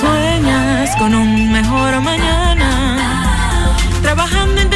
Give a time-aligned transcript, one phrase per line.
[0.00, 3.76] Sueñas con un mejor mañana.
[4.02, 4.75] Trabajando en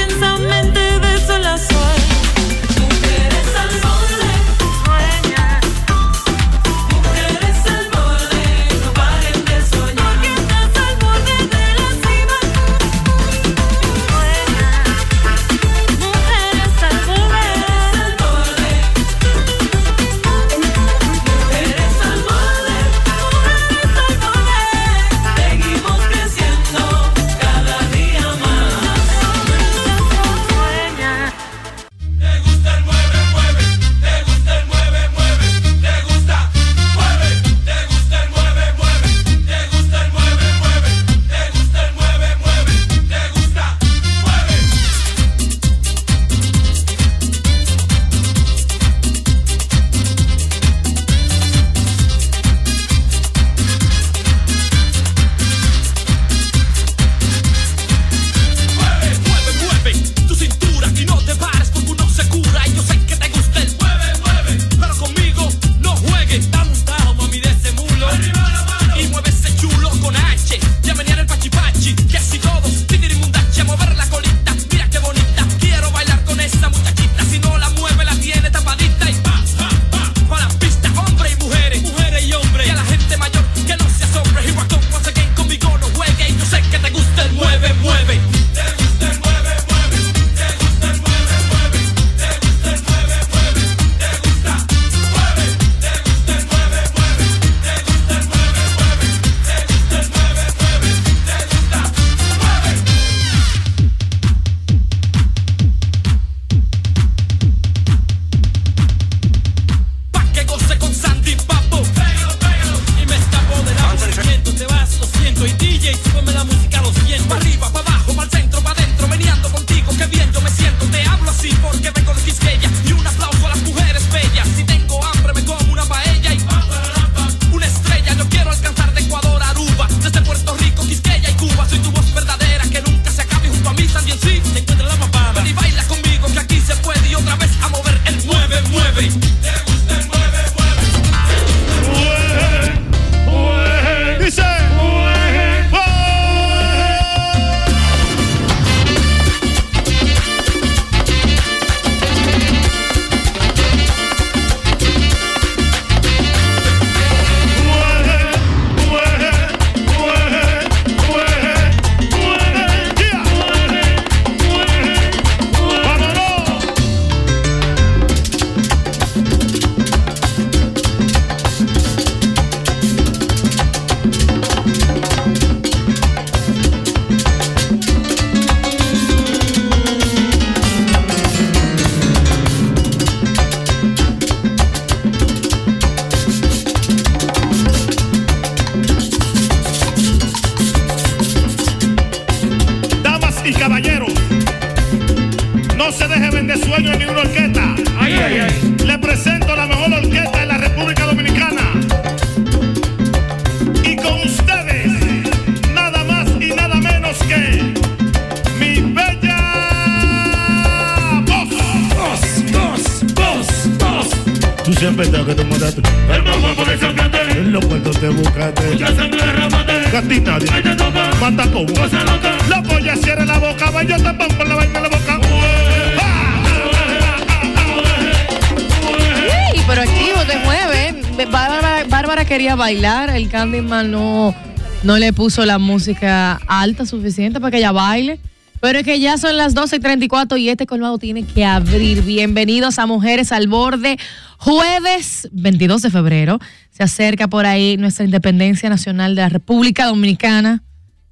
[235.00, 238.20] le puso la música alta suficiente para que ella baile.
[238.60, 242.02] Pero es que ya son las 12 y 34 y este colmado tiene que abrir.
[242.02, 243.96] Bienvenidos a Mujeres al Borde.
[244.36, 246.38] Jueves 22 de febrero
[246.70, 250.62] se acerca por ahí nuestra independencia nacional de la República Dominicana.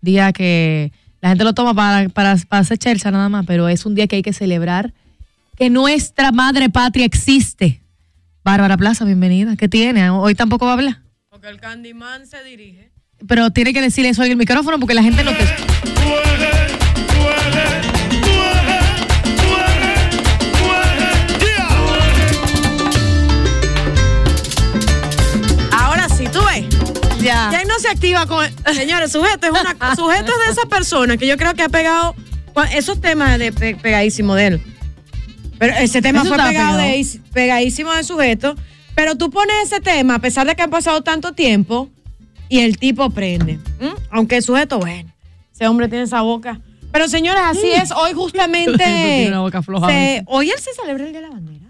[0.03, 0.93] Día que
[1.23, 4.07] la gente lo toma para, para, para hacer chelcha nada más, pero es un día
[4.07, 4.93] que hay que celebrar
[5.57, 7.81] que nuestra madre patria existe.
[8.45, 9.57] Bárbara Plaza, bienvenida.
[9.57, 10.11] ¿Qué tiene?
[10.11, 11.03] Hoy tampoco va a hablar.
[11.31, 12.98] Porque el Candyman se dirige.
[13.27, 15.45] Pero tiene que decirle eso en el micrófono porque la gente no te
[25.73, 26.67] Ahora sí, tú ves.
[27.21, 27.51] Ya.
[27.53, 28.47] Ya no se activa con.
[28.75, 32.15] Señores, sujeto es una sujeto es de esa persona que yo creo que ha pegado
[32.73, 34.63] esos temas de pe- pegadísimo de él.
[35.59, 36.79] Pero ese tema Eso fue pegado pegado.
[36.79, 38.55] de pegadísimo de sujeto.
[38.95, 41.89] Pero tú pones ese tema, a pesar de que han pasado tanto tiempo,
[42.49, 43.59] y el tipo prende.
[43.81, 43.93] ¿m?
[44.11, 45.11] Aunque el sujeto, bueno,
[45.53, 46.61] ese hombre tiene esa boca.
[46.91, 47.91] Pero señores, así es.
[47.93, 48.73] Hoy justamente.
[48.85, 51.67] Tiene una boca floja se- hoy él se celebra el Día de la Bandera.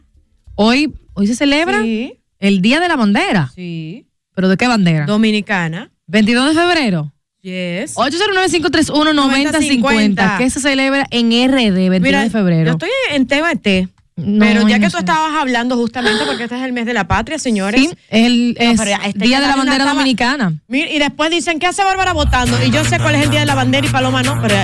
[0.55, 2.15] Hoy, hoy se celebra Sí.
[2.39, 3.51] el Día de la Bandera.
[3.55, 4.07] Sí.
[4.35, 5.05] ¿Pero de qué bandera?
[5.07, 5.91] Dominicana.
[6.07, 7.13] 22 de febrero.
[7.43, 7.97] Yes.
[7.97, 10.39] 809-531-9050.
[10.39, 12.67] Que se celebra en RD, 22 Mira, de febrero.
[12.67, 13.89] Yo estoy en TBT.
[14.19, 17.07] No, pero ya que tú estabas hablando justamente porque este es el mes de la
[17.07, 17.81] patria, señores.
[17.81, 20.55] Sí, es el No, es pero este Día de la Bandera Dominicana.
[20.67, 22.57] Mira, y después dicen, ¿qué hace Bárbara votando?
[22.67, 24.55] Y yo sé cuál es el día de la bandera y Paloma no, pero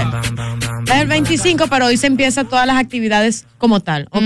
[0.86, 4.22] es el 25, pero hoy se empiezan todas las actividades como tal, ¿ok?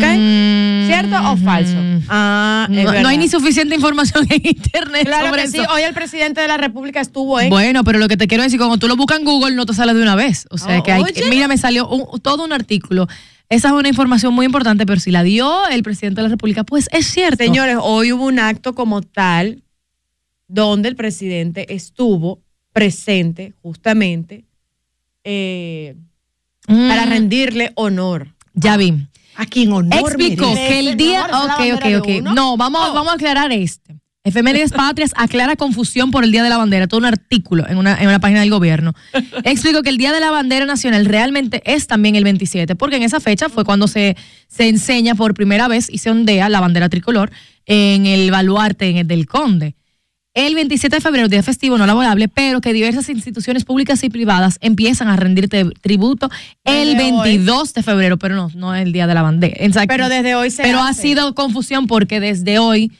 [0.86, 1.76] ¿Cierto o falso?
[2.08, 3.02] Ah, Mm.
[3.02, 6.48] No, hay ni suficiente información en internet Claro sobre que sí, hoy el presidente de
[6.48, 7.50] la República estuvo en...
[7.50, 9.74] Bueno, pero lo que te quiero decir, cuando tú lo buscas en Google, no te
[9.74, 10.46] sale de una vez.
[10.50, 11.24] O sea, Oh, que hay, oye.
[11.30, 13.06] mira, me salió un- todo un artículo.
[13.48, 16.64] Esa es una información muy importante, pero si la dio el presidente de la República,
[16.64, 17.42] pues es cierto.
[17.42, 19.62] Señores, hoy hubo un acto como tal
[20.48, 22.40] donde el presidente estuvo
[22.72, 24.44] presente justamente
[25.24, 25.96] eh,
[26.68, 28.34] Mm, para rendirle honor.
[28.52, 29.08] Ya vi.
[29.36, 31.24] A quien honor Explicó que el día.
[31.24, 32.34] Señor, ¿es la Ok, ok, ok.
[32.34, 32.92] No, vamos, Oh.
[32.92, 33.96] vamos a aclarar este.
[34.24, 36.86] Efemérides Patrias aclara confusión por el Día de la Bandera.
[36.86, 38.94] Todo un artículo en una, en una página del gobierno.
[39.44, 43.04] Explicó que el Día de la Bandera Nacional realmente es también el 27, porque en
[43.04, 44.16] esa fecha fue cuando se,
[44.48, 47.30] se enseña por primera vez y se ondea la bandera tricolor
[47.66, 49.74] en el baluarte en el del Conde.
[50.34, 54.58] El 27 de febrero, día festivo no laborable, pero que diversas instituciones públicas y privadas
[54.60, 56.30] empiezan a rendirte tributo
[56.64, 57.28] el Desde hoy.
[57.30, 59.56] 22 de febrero, pero no, no es el día de la bandera.
[59.58, 59.88] Exacto.
[59.88, 62.92] Pero desde hoy se Pero ha sido confusión porque desde hoy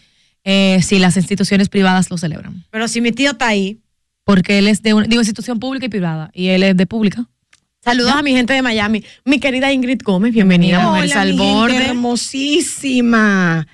[0.51, 2.65] eh, sí las instituciones privadas lo celebran.
[2.71, 3.81] Pero si mi tío está ahí,
[4.25, 7.27] Porque él es de una digo, institución pública y privada y él es de pública.
[7.85, 9.05] saludos a mi gente de Miami.
[9.25, 11.87] Mi querida Ingrid Gómez, bienvenida, Hola, al mi gente Borde.
[11.87, 13.67] hermosísima.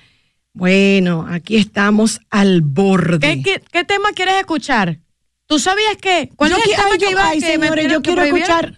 [0.53, 3.19] Bueno, aquí estamos al borde.
[3.19, 4.99] ¿Qué, qué, qué tema quieres escuchar?
[5.47, 6.29] ¿Tú sabías que?
[6.35, 8.43] ¿Cuál Yo es el tema que iba ay, que señores, yo quiero prohibir?
[8.43, 8.77] escuchar.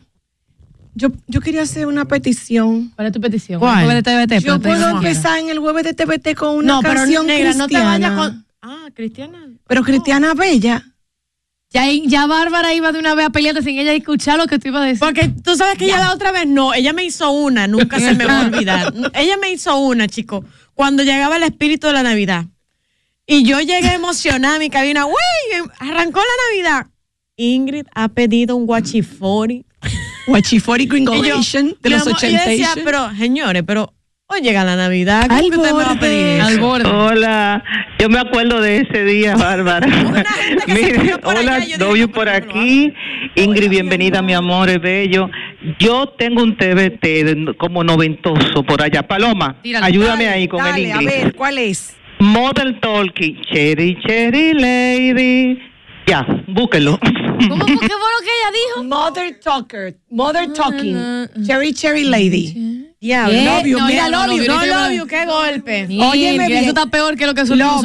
[0.97, 2.91] Yo, yo quería hacer una petición.
[2.95, 3.59] ¿Cuál es tu petición?
[3.59, 3.89] ¿Cuál?
[3.89, 6.95] El de TVT, Yo puedo empezar en el jueves de TVT con una No, pero
[6.95, 7.89] canción negra, no te cristiana.
[8.09, 8.45] vayas con.
[8.63, 9.37] Ah, Cristiana.
[9.67, 10.83] Pero cristiana bella.
[11.69, 14.69] Ya, ya Bárbara iba de una vez a pelearte sin ella escuchar lo que tú
[14.69, 14.99] ibas a decir.
[14.99, 18.15] Porque tú sabes que ella la otra vez no, ella me hizo una, nunca se
[18.15, 18.93] me va a olvidar.
[19.13, 22.45] ella me hizo una, chico, cuando llegaba el espíritu de la Navidad.
[23.27, 25.69] Y yo llegué emocionada a mi cabina, ¡güey!
[25.79, 26.87] Arrancó la Navidad.
[27.35, 29.65] Ingrid ha pedido un guachifori.
[30.27, 32.81] Guachifori Gringolation de los amor, y yo decía, 80.
[32.83, 33.93] pero señores, pero
[34.27, 35.27] hoy llega la Navidad.
[35.27, 35.99] ¿cómo Al que usted me va a borde.
[35.99, 36.41] pedir?
[36.41, 36.89] Al borde.
[36.89, 37.63] Hola,
[37.99, 39.87] yo me acuerdo de ese día, Bárbara.
[40.67, 42.93] Mire, hola, no, por aquí.
[43.35, 45.29] Ingrid, bienvenida, mi amor, es bello.
[45.79, 49.03] Yo tengo un TBT como noventoso por allá.
[49.07, 49.85] Paloma, Tíralo.
[49.85, 51.23] ayúdame Dale, ahí con dale, el a inglés.
[51.23, 51.95] ver, ¿cuál es?
[52.19, 55.59] Model Talking, Cherry, Cherry Lady.
[56.07, 56.99] Ya, búsquelo.
[57.49, 57.75] ¿Cómo fue?
[57.75, 58.83] ¿Qué fue lo que ella dijo?
[58.83, 60.97] Mother Talker, Mother Talking,
[61.45, 62.83] Cherry Cherry Lady.
[62.99, 63.43] Ya, ¿Qué?
[63.45, 65.83] love you, No, mira, ya love you, no love lo- you, qué golpe.
[65.85, 66.59] Óyeme Mira, bien.
[66.63, 67.81] Eso está peor que lo que yo no-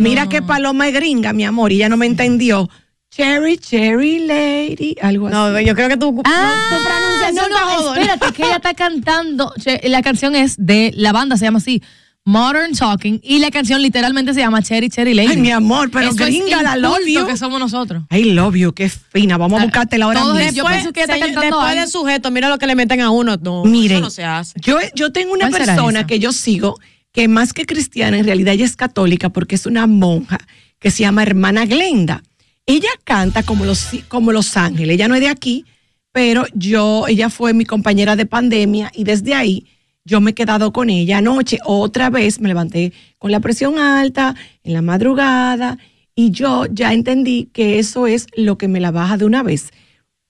[0.00, 2.68] Mira que Paloma es gringa, mi amor, y ella no me entendió.
[3.10, 5.36] Cherry Cherry Lady, algo así.
[5.36, 9.52] No, yo creo que tú, Ah, tu pronunciación no, no, espérate, que ella está cantando.
[9.84, 11.82] La canción es de la banda, se llama así,
[12.24, 15.30] Modern Talking, y la canción literalmente se llama Cherry Cherry Lady.
[15.32, 17.26] Ay, mi amor, pero Eso gringa, es la love you.
[17.26, 18.04] que somos nosotros.
[18.12, 19.36] I love you, qué fina.
[19.38, 20.50] Vamos a Ah, buscártela ahora todos mismo.
[20.50, 21.84] ellos- Yo pienso que ella está señor, cantando después algo.
[21.84, 23.36] de sujeto, mira lo que le meten a uno.
[23.42, 24.54] No, Mire, eso no se hace.
[24.60, 26.78] Yo, yo tengo una ¿Cuál será persona que yo sigo
[27.12, 30.38] que más que cristiana, en realidad ella es católica porque es una monja
[30.78, 32.22] que se llama hermana Glenda.
[32.66, 34.94] Ella canta como los, como los ángeles.
[34.94, 35.64] Ella no es de aquí,
[36.12, 39.66] pero yo, ella fue mi compañera de pandemia y desde ahí
[40.04, 41.18] yo me he quedado con ella.
[41.18, 45.78] Anoche otra vez me levanté con la presión alta en la madrugada
[46.14, 49.70] y yo ya entendí que eso es lo que me la baja de una vez.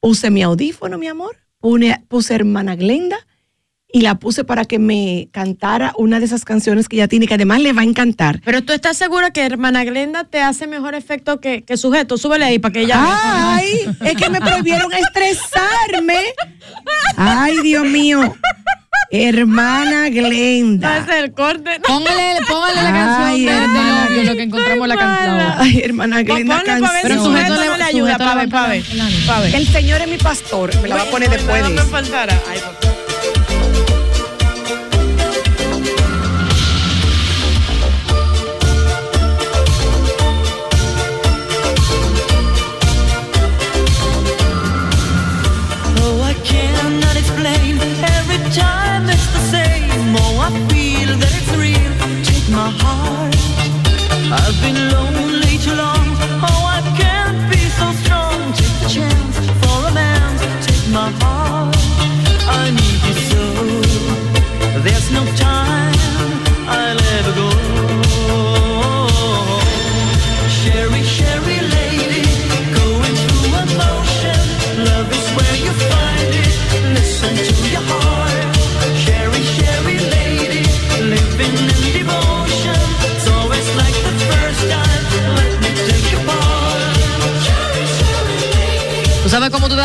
[0.00, 3.19] Puse mi audífono, mi amor, puse, puse hermana Glenda
[3.93, 7.35] y la puse para que me cantara una de esas canciones que ella tiene, que
[7.35, 8.41] además le va a encantar.
[8.43, 12.17] Pero tú estás segura que hermana Glenda te hace mejor efecto que, que sujeto.
[12.17, 12.97] Súbele ahí para que ella.
[12.99, 13.67] Ay,
[14.00, 16.23] es que me prohibieron estresarme.
[17.17, 18.35] Ay, Dios mío.
[19.12, 20.97] Hermana Glenda.
[20.99, 21.71] Ese es el corte.
[21.87, 25.54] Póngale, póngale la canción de, de hermana, lo, de lo que encontramos la canción.
[25.59, 27.25] Ay, hermana Glenda, Ponle para ver si canción.
[27.25, 28.12] sujeto sujeto no le ayuda.
[28.14, 28.35] sujeto Para
[28.69, 29.54] ver, levanta para ver.
[29.54, 29.61] el.
[29.61, 30.75] El Señor es mi pastor.
[30.83, 32.40] Me la va a poner después de No me faltara.
[32.50, 32.91] Ay, papá.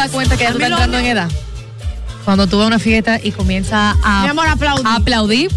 [0.08, 1.30] Das cuenta que ya tú estás entrando en edad?
[2.26, 4.88] Cuando tú vas a una fiesta y comienza a, Mi amor, aplaudir.
[4.88, 5.52] a aplaudir,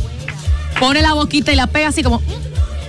[0.78, 2.22] pone la boquita y la pega así como,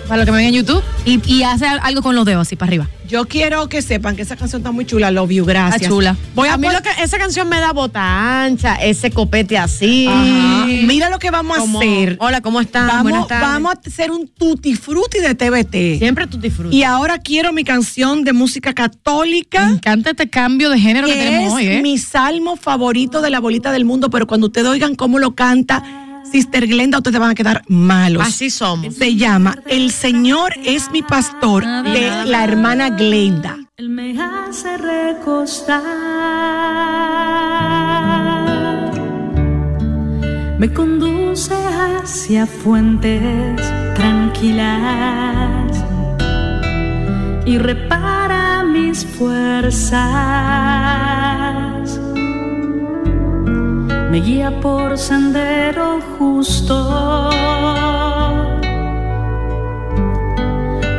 [0.07, 2.55] para lo que me ven en YouTube, y, y hace algo con los dedos así
[2.55, 2.87] para arriba.
[3.11, 5.11] Yo quiero que sepan que esa canción está muy chula.
[5.11, 5.81] Love you, gracias.
[5.81, 6.15] Está chula.
[6.33, 10.07] Voy a, a mí lo que esa canción me da bota ancha, ese copete así.
[10.07, 10.65] Ajá.
[10.87, 12.15] Mira lo que vamos a hacer.
[12.21, 12.87] Hola, ¿cómo están?
[12.87, 15.99] Vamos, vamos a hacer un tutti frutti de TBT.
[15.99, 16.73] Siempre tú disfrutas.
[16.73, 19.69] Y ahora quiero mi canción de música Me católica.
[19.69, 21.81] encanta este cambio de género que, que tenemos es hoy, ¿eh?
[21.81, 26.00] mi salmo favorito de la bolita del mundo, pero cuando ustedes oigan cómo lo canta
[26.31, 28.25] Sister Glenda, ustedes van a quedar malos.
[28.25, 28.95] Así somos.
[28.95, 33.57] Se llama El Señor es mi pastor de la hermana Glenda.
[33.77, 35.81] Él me hace recostar,
[40.57, 43.61] me conduce hacia fuentes
[43.95, 45.83] tranquilas
[47.45, 49.99] y repara mis fuerzas,
[54.11, 56.75] me guía por sendero justo.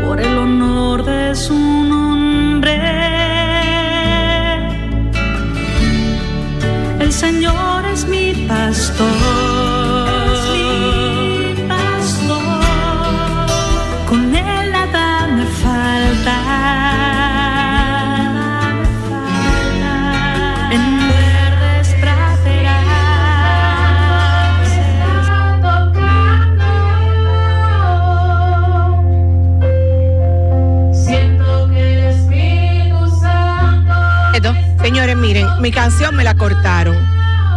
[0.07, 2.79] por el honor de su nombre.
[7.01, 9.62] El Señor es mi pastor.
[35.63, 36.97] Mi canción me la cortaron.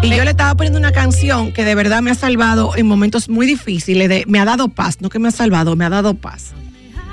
[0.04, 3.28] Y yo le estaba poniendo una canción que de verdad me ha salvado en momentos
[3.30, 4.08] muy difíciles.
[4.08, 6.54] De, me ha dado paz, no que me ha salvado, me ha dado paz.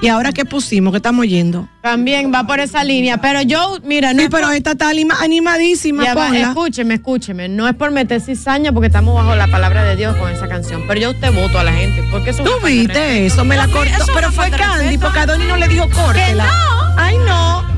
[0.02, 1.68] Y ahora que pusimos, que estamos oyendo.
[1.80, 3.18] También va por esa línea.
[3.18, 6.02] Pero yo, mira, no Sí, es pero por- esta está anima- animadísima.
[6.04, 7.48] Ya va, escúcheme, escúcheme.
[7.48, 10.82] No es por meter cizaña porque estamos bajo la palabra de Dios con esa canción.
[10.88, 12.02] Pero yo usted voto a la gente.
[12.10, 14.04] Porque eso es Tú viste eso, me la cortó.
[14.12, 16.46] Pero fue Candy, porque Adoni no le dijo córtela.
[16.46, 16.94] no.
[16.98, 17.71] Ay, no.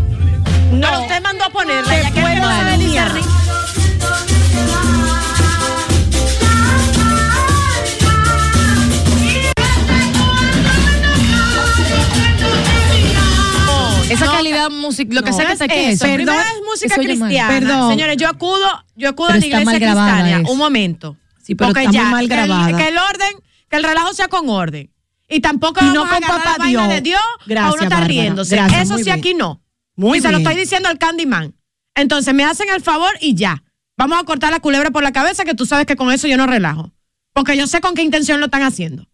[0.75, 0.89] No.
[0.89, 1.85] Pero usted mandó a ponerla.
[1.95, 2.75] Se ya que no sabe.
[14.11, 15.97] Esa No, calidad musical, lo que No, sea que es te quede.
[15.99, 17.49] Primero es música cristiana.
[17.49, 17.91] Perdón.
[17.91, 20.41] Señores, yo acudo, yo acudo a la iglesia cristiana.
[20.41, 20.53] eso.
[20.53, 21.17] Un momento.
[21.43, 22.77] Sí, pero Porque está muy ya, mal que el- grabada.
[22.77, 23.33] Que el, orden,
[23.69, 24.91] que el relajo sea con orden.
[25.29, 26.95] Y tampoco Y no vamos con papá la vaina Dios.
[26.95, 28.05] de Dios a uno está Bárbara.
[28.07, 28.57] riéndose.
[28.57, 29.19] Gracias, Eso sí bien.
[29.19, 29.61] aquí no.
[29.97, 31.55] Muy y se lo estoy diciendo al Candyman.
[31.95, 33.63] Entonces me hacen el favor y ya.
[33.97, 36.37] Vamos a cortar la culebra por la cabeza que tú sabes que con eso yo
[36.37, 36.93] no relajo.
[37.33, 39.09] Porque yo sé con qué intención lo están haciendo.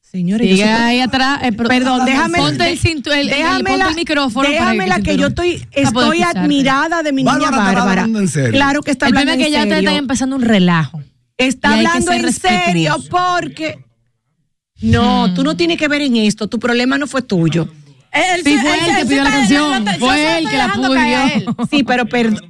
[0.00, 1.38] Señores, yo Sigue que- ahí atrás.
[1.44, 2.38] eh, Perdón, déjame.
[2.38, 4.48] Ponte el, cintu- el, el- déjame ponte la- el micrófono.
[4.48, 7.90] para Déjamela el que yo estoy, estoy admirada de mi niña Bárbara Bárbara.
[8.02, 8.50] hablando en serio.
[8.50, 9.88] Claro que está El hablando problema es que en ya te serio.
[9.90, 11.02] están empezando un relajo.
[11.36, 13.84] Está que hablando en serio porque.
[14.82, 16.48] No, tú no tienes que ver en esto.
[16.48, 17.68] Tu problema no fue tuyo.
[18.12, 19.86] Él, Sí, fue él que pidió la canción.
[19.98, 21.56] Fue él que la pidió.
[21.70, 22.40] Sí, pero perd-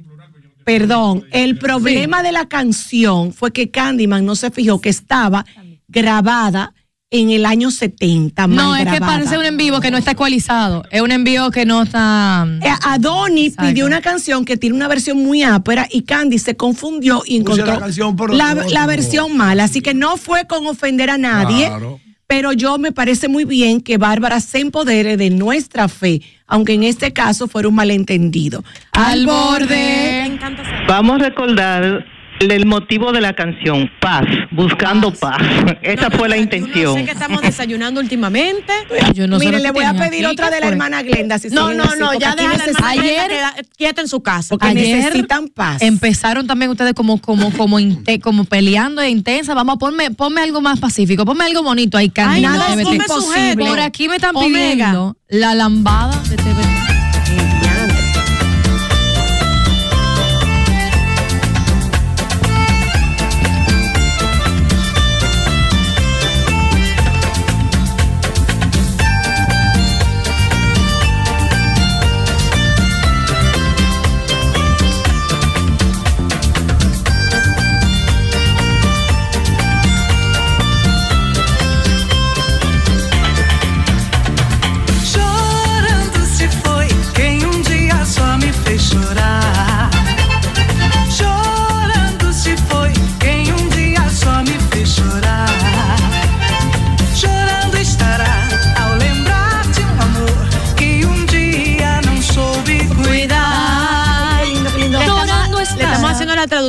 [0.63, 1.25] perdón.
[1.31, 5.45] El problema de la canción fue que Candyman no se fijó que estaba
[5.87, 6.73] grabada
[7.13, 8.47] en el año 70.
[8.47, 10.83] mal No, es que parece un en vivo que no está ecualizado.
[10.91, 12.47] Es un envío que no está.
[12.61, 13.67] Eh, Adoni Exacto.
[13.69, 17.59] pidió una canción que tiene una versión muy ápera y Candy se confundió y Puse
[17.59, 19.65] encontró la canción por la, la versión mala.
[19.65, 21.67] Así que no fue con ofender a nadie.
[21.67, 21.99] Claro.
[22.31, 26.83] Pero yo me parece muy bien que Bárbara se empodere de nuestra fe, aunque en
[26.83, 28.63] este caso fuera un malentendido.
[28.93, 30.39] Al Me borde.
[30.87, 32.05] Vamos a recordar
[32.49, 35.37] El motivo de la canción, paz, buscando paz.
[35.83, 36.95] Esa fue la intención.
[36.95, 38.73] Sé que estamos desayunando últimamente.
[39.13, 41.37] Yo no Mire, le voy a pedir otra ¿qué de la hermana Glenda.
[41.37, 44.07] Si No, no, así, no, ya deja la hermana necesitan- Glenda Ayer- queda- quieta en
[44.07, 44.49] su casa.
[44.49, 45.81] Porque Ayer necesitan paz.
[45.83, 49.53] Empezaron también ustedes como como como inte- como peleando e intensa.
[49.53, 52.11] Vamos, ponme, ponme algo más pacífico, ponme algo bonito ahí.
[52.17, 53.65] Ay, de no.
[53.67, 54.71] Por aquí me están Omega.
[54.71, 56.37] pidiendo la lambada de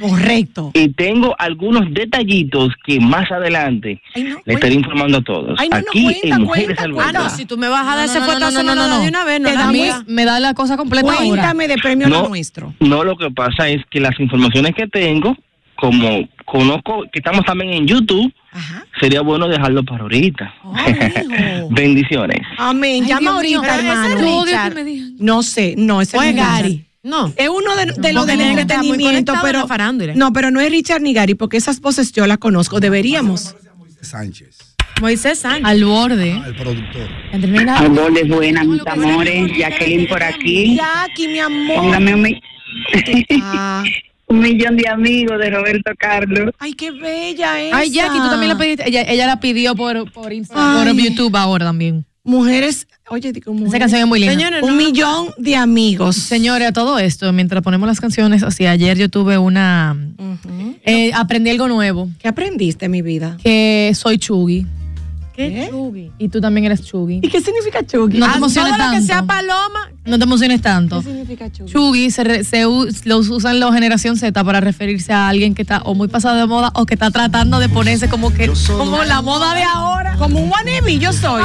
[0.00, 0.70] Correcto.
[0.74, 5.58] Y tengo algunos detallitos que más adelante Ay, no, le estaré informando a todos.
[5.58, 7.86] Ay, no, no, Aquí cuenta, en Mujeres cuenta, al Ah, no, si tú me vas
[7.86, 9.00] a dar ese No, no, no, no, no, no.
[9.00, 10.04] de una vez, no la A mí mía.
[10.06, 11.26] me da la cosa completa ahora.
[11.26, 12.22] Cuéntame de premio No.
[12.22, 12.74] lo nuestro.
[12.80, 15.36] No, lo que pasa es que las informaciones que tengo,
[15.76, 18.84] como conozco que estamos también en YouTube, Ajá.
[19.00, 20.52] sería bueno dejarlo para ahorita.
[20.64, 20.74] Oh.
[21.70, 22.40] Bendiciones.
[22.58, 23.06] Amén.
[23.06, 24.42] Llama Dios mío, ahorita, ese hermano.
[25.18, 26.84] No sé, no, ese no es Gary.
[27.08, 27.32] No.
[27.36, 29.66] Es uno de, de los del entretenimiento, pero
[30.14, 32.80] no, pero no es Richard ni Gary, porque esas voces yo las conozco.
[32.80, 33.54] Deberíamos.
[34.00, 34.56] Sánchez,
[35.00, 35.64] Moisés Sánchez.
[35.64, 36.30] Al borde.
[36.32, 37.08] el productor.
[37.76, 39.50] Amores, buenas, mis amores.
[39.56, 40.76] Jacqueline por aquí.
[40.76, 41.76] Jackie, mi amor.
[41.76, 42.40] Póngame un, mi-
[43.42, 43.82] Ah,
[44.26, 46.50] un millón de amigos de Roberto Carlos.
[46.58, 47.76] ay, qué bella esa.
[47.78, 48.88] Ay, Jackie, tú también la pediste.
[48.88, 50.94] Ella, ella la pidió por, por Instagram, Ay.
[50.94, 52.04] por YouTube ahora también.
[52.24, 53.52] Mujeres, oye, digo.
[53.66, 54.60] Esa canción es muy linda.
[54.62, 56.16] Un no, millón de amigos.
[56.16, 59.96] Señores, a todo esto, mientras ponemos las canciones, así ayer yo tuve una.
[60.84, 63.36] eh, aprendí algo nuevo, ¿Qué aprendiste, mi vida?
[63.42, 64.66] que soy chugui.
[65.38, 65.68] Qué ¿Eh?
[65.70, 66.10] chugui.
[66.18, 67.20] Y tú también eres chugui.
[67.22, 68.18] ¿Y qué significa chugui?
[68.18, 69.06] No te Ah, emociones todo lo que tanto.
[69.06, 69.92] sea paloma.
[70.04, 70.98] No te emociones tanto.
[71.00, 71.72] ¿Qué significa chugui?
[71.72, 75.62] Chugui se, re- se u- lo usan los generación Z para referirse a alguien que
[75.62, 79.04] está o muy pasado de moda o que está tratando de ponerse como que como
[79.04, 80.16] la moda de ahora.
[80.18, 81.44] Como un wannabe, yo soy.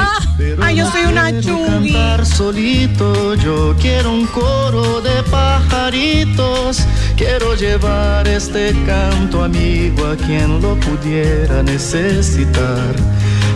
[0.59, 1.91] Ay, yo soy una chugui.
[1.93, 6.79] cantar solito, yo quiero un coro de pajaritos.
[7.15, 12.95] Quiero llevar este canto amigo a quien lo pudiera necesitar.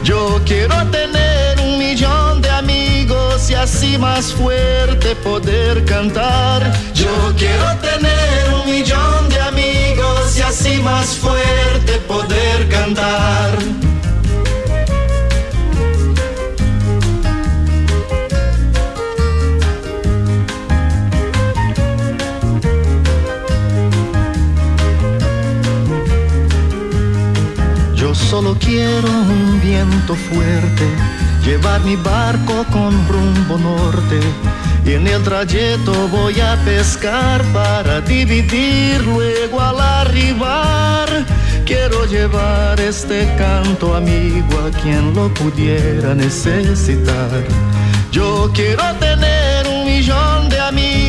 [0.08, 6.72] Yo quiero tener un millón de amigos y así más fuerte poder cantar.
[6.94, 13.87] Yo quiero tener un millón de amigos y así más fuerte poder cantar.
[28.30, 30.86] Solo quiero un viento fuerte,
[31.46, 34.20] llevar mi barco con rumbo norte.
[34.86, 41.08] Y en el trayecto voy a pescar para dividir luego al arribar.
[41.66, 47.44] Quiero llevar este canto amigo a quien lo pudiera necesitar.
[48.12, 50.37] Yo quiero tener un millón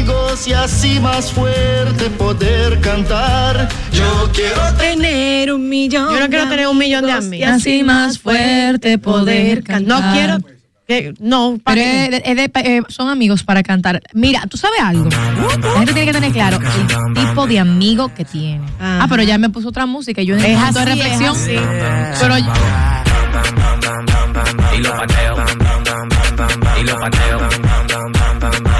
[0.08, 3.68] amigos y así más fuerte poder cantar.
[3.92, 6.12] Yo quiero Tener un millón.
[6.14, 7.48] Yo no quiero tener un millón de amigos.
[7.50, 10.02] Así más fuerte poder cantar.
[10.02, 10.38] No quiero.
[10.86, 14.00] que- no, Pero es de- es de- eh, son amigos para cantar.
[14.14, 15.10] Mira, tú sabes algo.
[15.10, 18.64] La gente tiene que tener claro el tipo de amigo que tiene.
[18.80, 21.36] Ah, pero ya me puso otra música y yo Es momento de así, es reflexión.
[21.36, 21.56] así.
[22.20, 22.38] Pero
[24.74, 25.36] Y lo pateo.
[26.80, 27.48] Y lo pateo.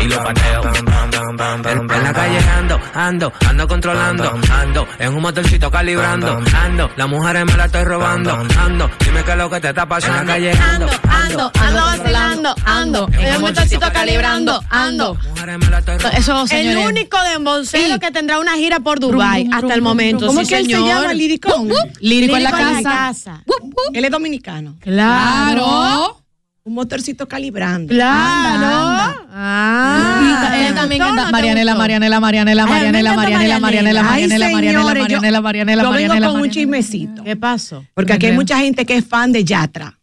[0.01, 0.88] Y lo pateo.
[1.19, 7.45] El la calle ando, ando, ando controlando, ando, en un motorcito calibrando, ando, las mujeres
[7.45, 10.21] me la estoy robando, ando, dime qué es lo que te está pasando.
[10.21, 13.09] En la calle ando, Ando, ando vacilando, ando.
[13.19, 15.19] En un motorcito calibrando, ando.
[16.17, 20.27] Eso, El único demboncero que tendrá una gira por Dubai hasta el momento.
[20.27, 21.13] ¿Cómo sí, que él se llama?
[21.15, 21.69] Liricón.
[22.01, 23.43] Lírico en la casa.
[23.93, 24.77] Él es dominicano.
[24.81, 26.18] Claro.
[26.69, 27.95] Un motorcito calibrando.
[27.95, 29.27] Claro.
[29.33, 30.53] Ah.
[30.69, 31.75] Él también ¿Te gustó o canta no te Marianela?
[31.75, 37.25] Marianela, Marianela, Marianela, Marianela, Marianela, Marianela, Marianela, Marianela, Marianela, Yo vengo con un chismecito.
[37.25, 37.87] ¿Qué pasó?
[37.95, 39.99] Porque aquí hay mucha gente que es fan de Yatra.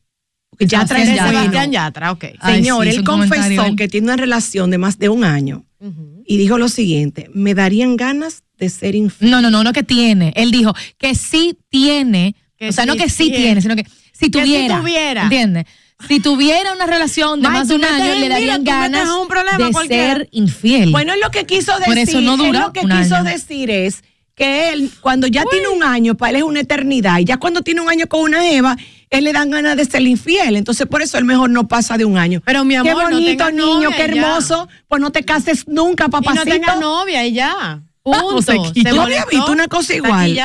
[0.50, 1.30] Porque Yatra Ah, es de bueno.
[1.30, 2.26] Sebastián Yatra, ok.
[2.44, 5.66] Señor, es él confesó que tiene una relación de más de un año
[6.26, 9.30] y dijo lo siguiente: me darían ganas de ser infiel.
[9.30, 10.34] No, no, no, no que tiene.
[10.36, 12.36] Él dijo que sí tiene.
[12.60, 13.62] O sea, no que sí tiene.
[13.62, 14.80] sino que si tuviera.
[14.80, 15.24] tuviera.
[15.24, 15.66] ¿Entiendes?
[16.08, 19.58] Si tuviera una relación de más de un año, le darían mira, ganas un problema
[19.58, 20.92] de ser infiel.
[20.92, 23.24] Bueno, él lo que quiso decir, Por eso no dura lo que un quiso año.
[23.24, 24.04] decir es
[24.36, 27.20] que él, cuando ya tiene un año, para él es una eternidad.
[27.20, 28.76] Y ya cuando tiene un año con una Eva,
[29.10, 30.58] él le dan ganas de ser infiel.
[30.58, 32.42] Entonces, por eso él mejor no pasa de un año.
[32.46, 34.22] Pero, mi amor, Qué no bonito, niño, novia qué y ya.
[34.22, 34.68] hermoso.
[34.90, 36.44] Pues no te cases nunca, Y papacito.
[36.46, 37.82] no tengas novia y ya.
[38.04, 38.42] Punto.
[38.42, 40.38] Se Yo había visto una cosa igual.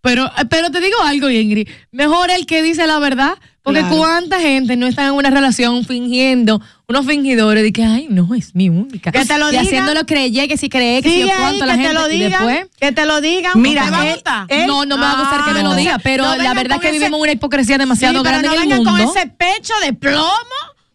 [0.00, 1.68] Pero, pero te digo algo, Ingrid.
[1.92, 3.34] Mejor el que dice la verdad.
[3.68, 3.96] Porque Claro.
[3.96, 8.54] cuánta gente no está en una relación fingiendo, unos fingidores de que, ay, no, es
[8.54, 9.12] mi única.
[9.12, 9.66] Que te lo y digan.
[9.66, 11.94] haciéndolo creyé, que si cree, que si yo cuánto la que gente.
[11.94, 12.30] te lo y digan.
[12.46, 13.52] después, Que te lo digan.
[13.60, 14.46] Mira, ¿Te va a él- gustar?
[14.48, 16.54] él- no, no me va a gustar que me lo Ah, diga, pero no la
[16.54, 18.90] verdad es que ese- vivimos una hipocresía demasiado Sí, pero grande no en el mundo.
[18.90, 20.28] con ese pecho de plomo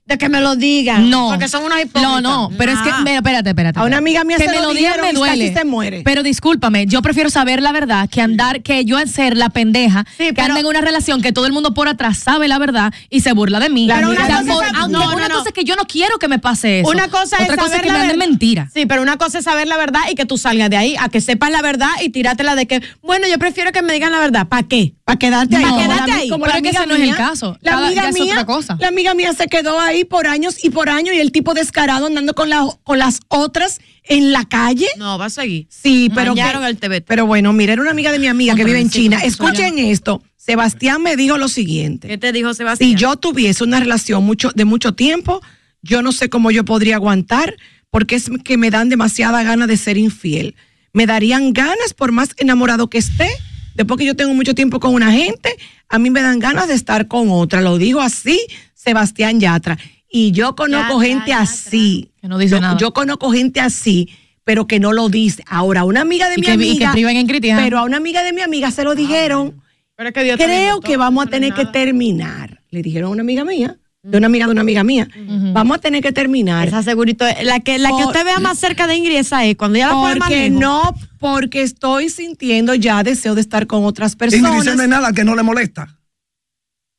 [0.06, 1.10] de que me lo digan.
[1.10, 1.30] No.
[1.30, 2.02] Porque son unos hipócritas.
[2.04, 3.00] No, no, pero es que, Ah.
[3.06, 3.80] mira, espérate, espérate.
[3.80, 5.54] A una amiga mía que se me lo lo digan me y duele.
[5.54, 6.02] se muere.
[6.04, 10.34] Pero discúlpame, yo prefiero saber la verdad que andar, que yo ser la pendeja Sí,
[10.34, 13.22] que anda en una relación que todo el mundo por atrás sabe la verdad y
[13.22, 13.88] se burla de mí.
[13.90, 15.36] Pero una cosa por- no, no, una no.
[15.36, 16.90] cosa es que yo no quiero que me pase eso.
[16.90, 18.70] Una cosa Otra es cosa saber es que la me anden mentira.
[18.74, 21.08] Sí, pero una cosa es saber la verdad y que tú salgas de ahí a
[21.10, 24.20] que sepas la verdad y tirátela de que, bueno, yo prefiero que me digan la
[24.20, 24.48] verdad.
[24.48, 24.96] ¿Para qué?
[25.06, 25.64] Para quedarte ahí.
[25.64, 26.30] Ami- ahí.
[26.30, 27.58] Como Pero la que ese no es el caso.
[27.62, 28.78] La Cada- amiga ya es mía, otra cosa.
[28.80, 32.08] La amiga mía se quedó ahí por años y por años y el tipo descarado
[32.08, 34.88] andando con, la, con las otras en la calle.
[34.98, 35.68] No, va a seguir.
[35.70, 36.36] Sí, pero.
[36.36, 37.02] Que-.
[37.02, 39.20] Pero bueno, mira, era una amiga de mi amiga que vive en sí, China.
[39.24, 40.22] Escuchen esto.
[40.38, 42.08] Sebastián me dijo lo siguiente.
[42.08, 42.90] ¿Qué te dijo Sebastián?
[42.90, 45.42] Si yo tuviese una relación mucho, de mucho tiempo,
[45.82, 47.56] yo no sé cómo yo podría aguantar,
[47.90, 50.56] porque es que me dan demasiada ganas de ser infiel.
[50.92, 53.30] Me darían ganas, por más enamorado que esté,
[53.76, 55.56] después que yo tengo mucho tiempo con una gente,
[55.88, 57.62] a mí me dan ganas de estar con otra.
[57.62, 58.42] Lo digo así,
[58.84, 59.78] Sebastián Yatra.
[60.10, 61.44] Y yo conozco Yatra, gente Yatra.
[61.44, 62.12] así.
[62.22, 62.78] Que no dice yo, nada.
[62.78, 64.10] yo conozco gente así,
[64.44, 65.44] pero que no lo dice.
[65.48, 66.92] Ahora, una amiga de Y mi que- y que amiga.
[66.92, 69.62] privan en pero a una amiga de mi amiga se lo dijeron.
[69.96, 72.62] Pero es que Dios te Creo que vamos a no tener que terminar.
[72.72, 75.08] Le dijeron a una amiga mía, de una amiga de una amiga mía.
[75.54, 76.68] Vamos a tener que terminar.
[76.68, 79.56] Esa segurito, la que, la que usted vea más cerca de Ingrid, esa es.
[79.56, 80.60] Cuando ya la pone más Porque lejos.
[80.60, 84.66] no, porque estoy sintiendo ya deseo de estar con otras Ingrid, personas.
[84.68, 85.96] eso no hay nada que no le molesta.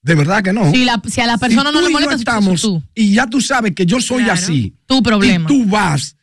[0.04, 0.70] De verdad que no.
[0.70, 2.82] Si, la- si a la persona Si no le molesta, estamos tú.
[2.94, 4.34] y ya tú sabes que yo soy Claro.
[4.40, 4.74] así.
[4.86, 5.44] Tu problema.
[5.50, 6.14] Y tú vas.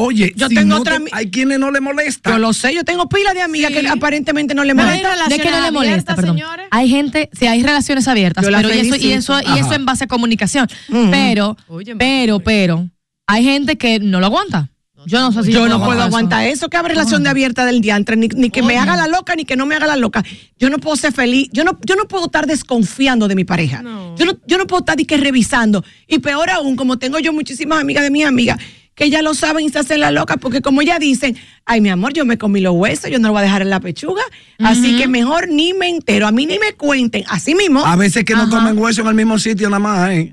[0.00, 2.30] Oye, Yo si tengo no otra te- hay quienes no le molesta.
[2.30, 3.80] Yo lo sé, yo tengo pila de amigas Sí.
[3.80, 5.26] que aparentemente no le molesta.
[5.28, 6.36] De que no le molesta, perdón.
[6.36, 6.68] señores.
[6.70, 10.04] Hay gente, sí, hay relaciones abiertas, pero y eso, y eso, y eso en base
[10.04, 10.68] a comunicación.
[11.10, 12.88] Pero, Oye, pero, pero,
[13.26, 14.70] hay gente que no lo aguanta.
[15.06, 16.02] Yo no sé si Yo no puedo eso.
[16.02, 19.06] aguantar eso, que abre relación de abierta del diantre, ni, ni que me haga la
[19.06, 20.24] loca, ni que no me haga la loca.
[20.58, 23.82] Yo no puedo ser feliz, yo no, yo no puedo estar desconfiando de mi pareja.
[24.16, 25.84] Yo, no, yo no puedo estar ni que revisando.
[26.06, 28.58] Y peor aún, como tengo yo muchísimas amigas de mis amigas,
[28.94, 31.88] que ya lo saben y se hacen la loca, porque como ya dicen, ay mi
[31.88, 34.22] amor, yo me comí los huesos, yo no lo voy a dejar en la pechuga,
[34.58, 37.86] así que mejor ni me entero, a mí ni me cuenten, así mismo.
[37.86, 40.10] A veces que no comen hueso en el mismo sitio nada más.
[40.10, 40.32] ¿eh?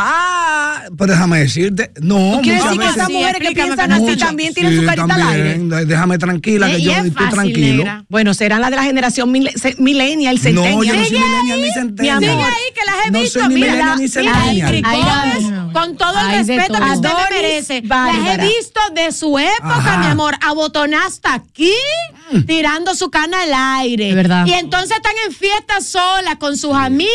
[0.00, 1.90] Ah, pero déjame decirte.
[2.00, 2.96] No, ¿Tú quieres decir que veces.
[2.96, 5.54] esas Sí, mujeres que explícame piensan así muchas- también tienen Sí, su carita al aire?
[5.58, 5.88] también.
[5.88, 7.76] Déjame tranquila, Eh, que y yo es estoy fácil, tranquilo.
[7.84, 8.04] negra.
[8.08, 10.72] Bueno, serán las de la generación mil- se- millennial, No, centennial.
[10.86, 12.18] yo no soy Sigue millennial ahí, ni mi centennial.
[12.20, 13.38] Sigue ahí, que las he No visto.
[13.40, 14.82] soy ni Mira, millennial ni centennial.
[15.50, 15.72] No.
[15.72, 18.18] con todo el respeto que usted me merece, Bárbara.
[18.36, 19.98] las he visto de su época, Ajá.
[19.98, 21.72] mi amor, abotonada hasta aquí,
[22.46, 24.06] tirando su cana al aire.
[24.08, 24.46] De verdad.
[24.46, 27.08] Y entonces están en fiesta sola con sus amigas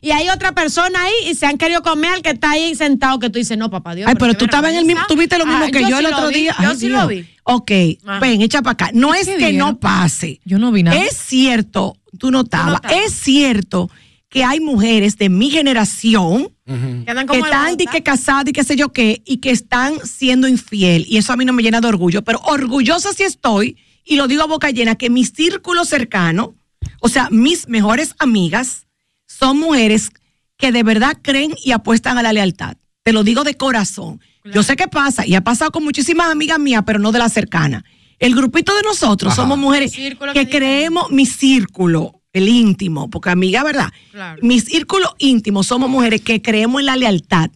[0.00, 3.20] y hay otra persona ahí y se han querido comer al que está ahí sentado
[3.20, 4.08] que tú dices, no, papá Dios.
[4.08, 6.06] Ay, pero tú estabas en el mismo, tú viste lo mismo Ah, que yo, el
[6.06, 6.56] sí otro vi, día.
[6.60, 7.02] Yo Ay, sí Dios.
[7.02, 7.26] lo vi.
[7.44, 7.70] Ok,
[8.06, 8.18] Ah.
[8.20, 8.90] ven, echa para acá.
[8.92, 10.40] No es ¿Qué que no pase.
[10.44, 10.96] Yo no vi nada.
[11.00, 13.88] Es cierto, tú notabas, es cierto
[14.28, 18.64] que hay mujeres de mi generación Que andan que están y que casadas y qué
[18.64, 21.04] sé yo qué, y que están siendo infiel.
[21.08, 24.26] Y eso a mí no me llena de orgullo, pero orgullosa sí estoy, y lo
[24.26, 26.54] digo a boca llena, que mi círculo cercano,
[27.00, 28.86] o sea, mis mejores amigas,
[29.26, 30.10] son mujeres
[30.56, 32.76] que de verdad creen y apuestan a la lealtad.
[33.02, 34.20] Te lo digo de corazón.
[34.44, 37.28] Yo sé qué pasa y ha pasado con muchísimas amigas mías, pero no de la
[37.28, 37.84] cercana.
[38.18, 39.42] El grupito de nosotros Ajá.
[39.42, 39.92] somos mujeres
[40.32, 43.92] que creemos mi círculo, el íntimo, porque amiga, ¿verdad?
[44.12, 44.40] Claro.
[44.42, 47.50] Mi círculo íntimo somos mujeres que creemos en la lealtad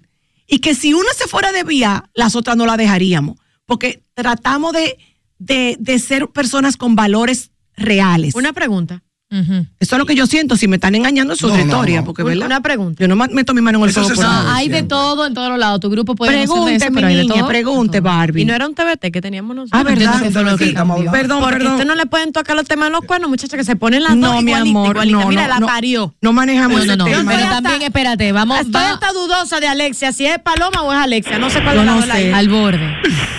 [0.47, 4.73] y que si una se fuera de vía, las otras no la dejaríamos, porque tratamos
[4.73, 4.97] de,
[5.39, 8.35] de, de ser personas con valores reales.
[8.35, 9.03] Una pregunta.
[9.31, 10.57] Eso es lo que yo siento.
[10.57, 12.07] Si me están engañando es su No, no, historia, no.
[12.07, 12.47] porque Una- ¿verdad?
[12.47, 13.05] Una pregunta.
[13.05, 14.55] Yo no meto mi mano en el fuego No, nada.
[14.57, 15.81] hay de todo en todos los lados.
[15.81, 17.49] Tu grupo puede no Pregunte, eso, mi pero hay de niña, todo.
[17.49, 18.43] pregunte, Barbie.
[18.43, 19.81] Y no era un TBT que teníamos nosotros.
[19.81, 20.15] Ah, ¿verdad?
[20.31, 20.73] No lo que Sí,
[21.13, 21.73] perdón, Porque perdón.
[21.75, 24.17] usted no le pueden tocar los temas de los cuernos, muchacha, que se ponen las
[24.17, 25.19] No, dos mi igualita, amor, igualita.
[25.19, 25.67] no, Mira, no, la no.
[25.67, 26.15] parió.
[26.23, 27.11] No manejamos No, no, no.
[27.11, 27.33] tema.
[27.33, 28.61] Pero también, espérate, vamos.
[28.61, 31.39] Estoy va- hasta dudosa de Alexia, si es Paloma o es Alexia.
[31.39, 32.35] No sé cuál es la no.
[32.37, 32.95] Al borde.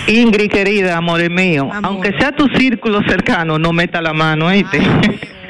[0.06, 4.80] Ingrid, querida, amor mío, aunque sea tu círculo cercano, no meta la mano, ¿oíste?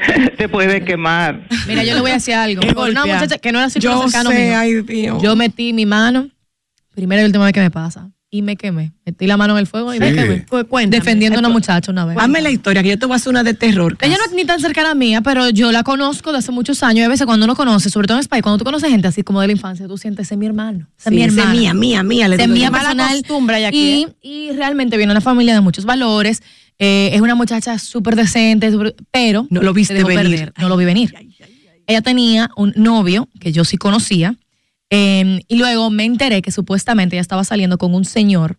[0.37, 1.47] Te puede quemar.
[1.67, 2.61] Mira, yo le voy a decir algo.
[2.61, 3.15] Con una golpea.
[3.15, 4.57] muchacha que no era círculo Yo cercano sé, mío.
[4.57, 5.21] ay, Dios.
[5.21, 6.29] Yo metí mi mano,
[6.95, 8.93] primera y última vez que me pasa, y me quemé.
[9.05, 10.15] Metí la mano en el fuego y me Sí.
[10.15, 10.45] quemé.
[10.45, 10.99] Cu- cuéntame.
[10.99, 12.17] Defendiendo a una muchacha una vez.
[12.17, 13.97] Hazme la historia, que yo te voy a hacer una de terror.
[14.01, 16.81] Ella no es ni tan cercana a mía, pero yo la conozco de hace muchos
[16.81, 16.99] años.
[16.99, 19.21] Y a veces cuando uno conoce, sobre todo en España, cuando tú conoces gente así
[19.23, 20.87] como de la infancia, tú sientes, ese es mi hermano.
[20.97, 21.51] Ese es mi hermano.
[21.51, 22.53] mía, mía, mía, le digo yo.
[22.53, 23.17] mía Mala personal.
[23.19, 26.41] costumbre hay aquí, y, y realmente viene una familia de muchos valores.
[26.83, 28.71] Eh, es una muchacha súper decente,
[29.11, 30.15] pero No lo viste venir.
[30.15, 31.13] perder, no lo vi venir.
[31.85, 34.35] Ella tenía un novio que yo sí conocía.
[34.89, 38.57] eh, y luego me enteré que supuestamente ella estaba saliendo con un señor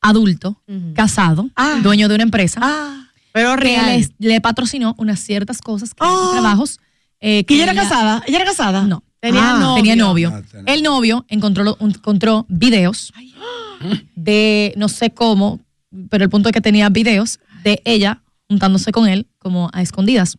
[0.00, 0.60] adulto,
[0.94, 1.48] casado,
[1.82, 2.60] dueño de una empresa.
[3.32, 4.00] Pero que real.
[4.18, 6.80] le, le patrocinó unas ciertas cosas, que eran trabajos.
[7.20, 8.22] eh, ¿Y ella era casada?
[8.26, 8.82] ¿Ella era casada?
[8.82, 9.02] No.
[9.20, 9.74] Tenía Ah, novio.
[9.76, 10.42] Tenía novio.
[10.66, 13.12] El novio encontró, encontró videos
[14.16, 15.60] de no sé cómo,
[16.10, 20.38] pero el punto es que tenía videos de ella juntándose con él como a escondidas.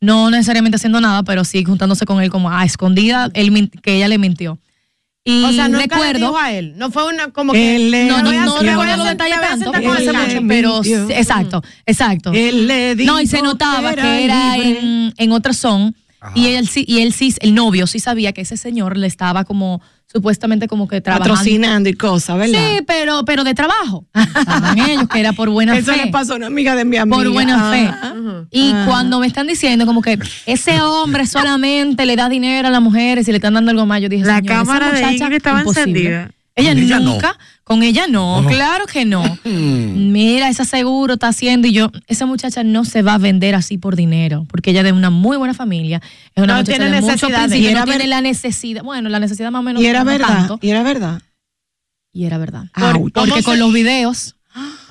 [0.00, 4.08] No necesariamente haciendo nada, pero sí juntándose con él como a escondidas, él que ella
[4.08, 4.58] le mintió.
[5.26, 6.74] Y o sea, le recuerdo, dijo a él.
[6.76, 7.76] No fue una como que.
[7.76, 9.72] Él le no, no, no me voy a recuerdo los sentar- detalles tanto,
[10.46, 12.32] pero exacto, exacto.
[12.34, 14.80] Él le dijo No, y se notaba que que era era libre.
[14.80, 15.96] en, en otra son.
[16.34, 19.44] Y él sí, y él sí, el novio sí sabía que ese señor le estaba
[19.44, 19.80] como
[20.24, 21.30] supuestamente como que trabajando.
[21.34, 22.58] Patrocinando y cosas, ¿verdad?
[22.58, 24.06] Sí, pero, pero de trabajo.
[24.14, 26.04] Estaban ellos, que era por buena Eso fe.
[26.04, 27.16] le pasó a una amiga de mi amiga.
[27.16, 27.86] Por buena fe.
[27.88, 28.14] Ajá.
[28.52, 28.86] Y Ajá.
[28.86, 33.26] cuando me están diciendo como que ese hombre solamente le da dinero a las mujeres
[33.26, 35.36] y le están dando algo más, yo dije, La "Señor, esa cámara de muchacha, Ingrid
[35.36, 35.90] estaba imposible".
[35.90, 36.30] encendida.
[36.56, 37.12] Ella Con ella no.
[37.14, 39.38] nunca, con ella no, claro que no.
[39.44, 43.76] Mira, esa seguro está haciendo y yo, esa muchacha no se va a vender así
[43.76, 46.00] por dinero, porque ella es de una muy buena familia,
[46.34, 49.62] es una No muchacha tiene de no tiene la necesidad, bueno, la necesidad más o
[49.64, 50.28] menos Y era verdad.
[50.28, 51.22] tanto, Y era verdad.
[52.12, 52.66] y era verdad.
[52.72, 54.36] Porque ¿Cómo con los videos,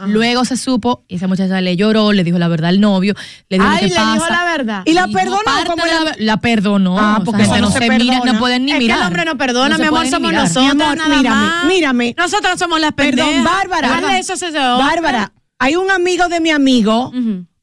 [0.08, 3.13] luego se supo, y esa muchacha le lloró, le dijo la verdad al novio,
[3.49, 4.13] le dijo Ay, qué le pasa.
[4.13, 4.84] dijo la verdad.
[4.86, 5.38] Y la perdonó.
[5.67, 5.84] como
[6.17, 6.99] la- perdonó.
[6.99, 8.34] Ah, o porque sea, eso no no se, se mira, perdona.
[8.34, 8.97] no pueden ni es mirar.
[8.97, 10.43] que el hombre no perdona, No se mi amor, somos mirar.
[10.47, 10.63] nosotros.
[10.76, 11.65] Mi amor, nada mírame, más.
[11.65, 12.15] mírame.
[12.17, 13.43] Nosotros somos las Perdón, pendejas.
[13.56, 13.89] Bárbara.
[14.02, 14.84] Dale eso hombre.
[14.84, 17.12] Bárbara, hay un amigo de mi amigo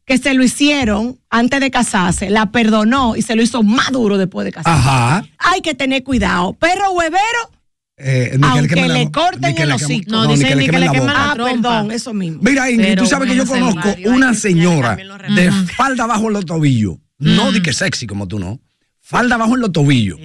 [0.07, 4.19] que se lo hicieron antes de casarse, la perdonó y se lo hizo más duro
[4.19, 4.89] después de casarse.
[4.89, 5.25] Ajá.
[5.39, 6.55] Hay que tener cuidado.
[6.55, 7.21] Perro huevero,
[8.03, 10.11] Eh, ni que aunque queme la le corten que el hocico.
[10.11, 11.01] No, No, ni dicen que le ni que le boca.
[11.13, 12.41] la Ah, perdón, eso mismo.
[12.43, 16.29] Mira, Ingrid, Pero tú sabes que yo conozco Mario, una que señora de falda bajo
[16.29, 16.97] en los tobillos.
[17.19, 18.61] No di que sexy como tú, no.
[19.03, 20.19] Falda bajo en los tobillos.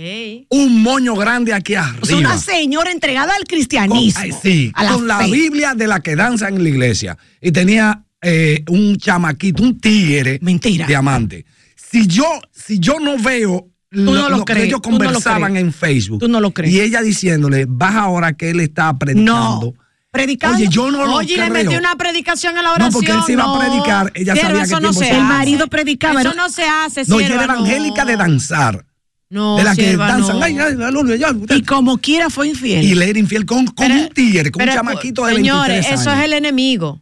[0.50, 2.18] Un moño grande aquí Es arriba.
[2.20, 4.22] una señora entregada al Con, cristianismo.
[4.22, 5.20] ay, sí, a la con la.
[5.26, 7.18] Biblia de la que danzan en la iglesia.
[7.42, 10.40] Y tenía eh, un chamaquito, un tigre.
[10.42, 10.86] Mentira.
[10.88, 11.46] Diamante.
[11.76, 14.98] Si yo, si yo no veo lo, no lo lo que crees, ellos tú no
[15.00, 16.20] lo conversaban en Facebook.
[16.20, 16.74] Tú no lo crees.
[16.74, 19.74] Y ella diciéndole, baja ahora que él está predicando.
[19.78, 19.86] No.
[20.12, 20.58] Predicando.
[20.58, 22.94] Oye, yo no lo Oye, le metió una predicación a la No, oración.
[22.94, 25.18] porque él se iba a predicar, ella Cierva, sabía que eso no tiempo se hace.
[25.18, 28.10] El marido predicaba, Eso no se hace, No, ella sierva, era evangélica no.
[28.12, 28.86] de danzar.
[29.28, 30.40] No, de la que danzan.
[30.40, 30.46] no.
[30.46, 31.58] Ay, ay.
[31.58, 32.86] Y como quiera fue infiel.
[32.86, 36.00] Y le era infiel con, con Pero- un tigre, con un chamaquito de Señores, 23
[36.02, 36.20] eso años.
[36.22, 37.02] es el enemigo.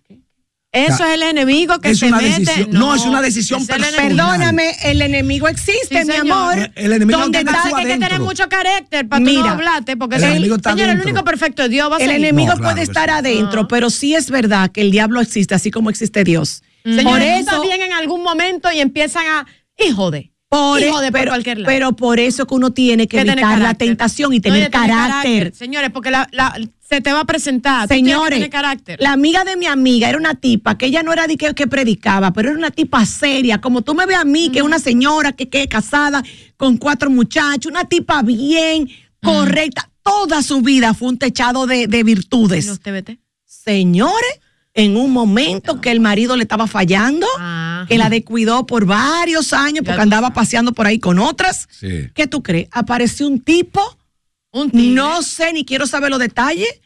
[0.73, 2.39] Eso sea, es el enemigo que es se una mete.
[2.39, 4.07] decisión- no, es una decisión es personal.
[4.07, 6.71] Perdóname, el enemigo existe, Sí, mi amor.
[6.73, 7.69] El enemigo ¿Dónde tiene está?
[7.69, 10.55] que hay que tener mucho carácter para tú no Mira, hablarte, porque el el, enemigo
[10.55, 11.91] está señor, el único perfecto es Dios.
[11.91, 12.25] Va a El seguir.
[12.25, 13.15] enemigo No, claro puede estar sí.
[13.15, 16.63] adentro, pero sí es verdad que el diablo existe, así como existe Dios.
[16.83, 19.45] Señores, Por eso, bien en algún momento y empiezan a.
[19.77, 20.32] Hijo de.
[20.57, 21.65] Por, hijo de por pero, cualquier lado.
[21.73, 25.53] pero por eso que uno tiene que Que evitar la tentación y tener carácter.
[25.55, 27.87] Señores, porque la, la- se te va a presentar.
[27.87, 28.99] Señores, carácter.
[29.01, 31.65] la amiga de mi amiga era una tipa que ella no era de que, que
[31.65, 34.77] predicaba, pero era una tipa seria, como tú me ves a mí, que es una
[34.79, 36.23] señora que que es casada
[36.55, 38.89] con cuatro muchachos, una tipa bien,
[39.23, 39.89] correcta.
[40.03, 42.67] Toda su vida fue un techado de, de virtudes.
[42.67, 43.17] Los TBT.
[43.45, 44.39] Señores,
[44.73, 47.27] en un momento que el marido le estaba fallando,
[47.87, 51.67] que la descuidó por varios años porque andaba paseando por ahí con otras.
[52.13, 52.67] ¿Qué tú crees?
[52.71, 53.81] Apareció un tipo,
[54.51, 56.79] ¿Un no sé ni quiero saber los detalles,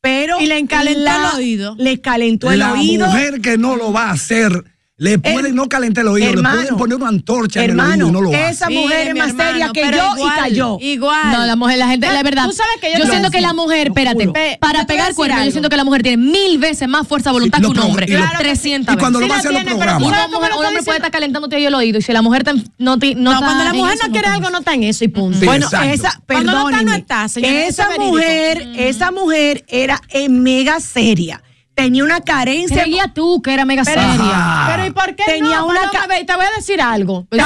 [0.00, 0.40] pero...
[0.40, 1.74] Y le encalentó el oído.
[1.78, 3.06] Le calentó el oído.
[3.06, 4.64] La mujer que no lo va a hacer
[4.96, 7.94] le pueden eh, no calentar el oído, hermano, le pueden poner una antorcha hermano, en
[7.94, 8.50] el oído no lo hace.
[8.50, 10.78] Esa mujer es más seria que yo igual, y cayó.
[10.80, 11.32] Igual.
[11.32, 12.44] No, la mujer, la gente, la verdad.
[12.44, 15.76] ¿Tú sabes que yo, siento que la mujer, espérate, para pegar cuernos, yo siento que
[15.76, 18.06] la mujer tiene mil veces más fuerza de voluntad que un hombre.
[18.06, 19.28] Claro, 300 Y cuando veces.
[19.44, 20.06] lo va a hacer, programa.
[20.06, 22.44] Una mujer, un hombre puede estar calentándote el oído y si la mujer
[22.78, 23.16] no te.
[23.16, 25.44] No, cuando la mujer no quiere algo, no está en eso y punto.
[25.44, 26.22] Bueno, esa.
[26.24, 27.66] Cuando no está, no está, señora.
[27.66, 31.42] Esa mujer, esa mujer era mega seria
[31.74, 32.82] tenía una carencia.
[32.82, 34.66] Creía tú que era mega seria.
[34.68, 37.26] Pero ¿y por qué Tenía una Paloma, ve, te voy a decir algo.
[37.28, 37.42] Pues,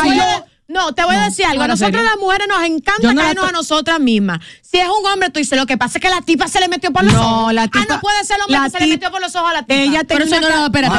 [0.69, 1.63] no, te voy a decir algo.
[1.63, 4.39] A nosotros las mujeres nos encanta caernos a nosotras mismas.
[4.61, 6.69] Si es un hombre, tú dices, lo que pasa es que la tipa se le
[6.69, 7.47] metió por los ojos.
[7.47, 7.87] No, la ah, tipa.
[7.89, 9.63] Ah, no puede ser el hombre que se le metió por los ojos a la
[9.63, 9.75] tipa.
[9.75, 10.15] Ella te.
[10.15, 10.95] por eso no la espérate.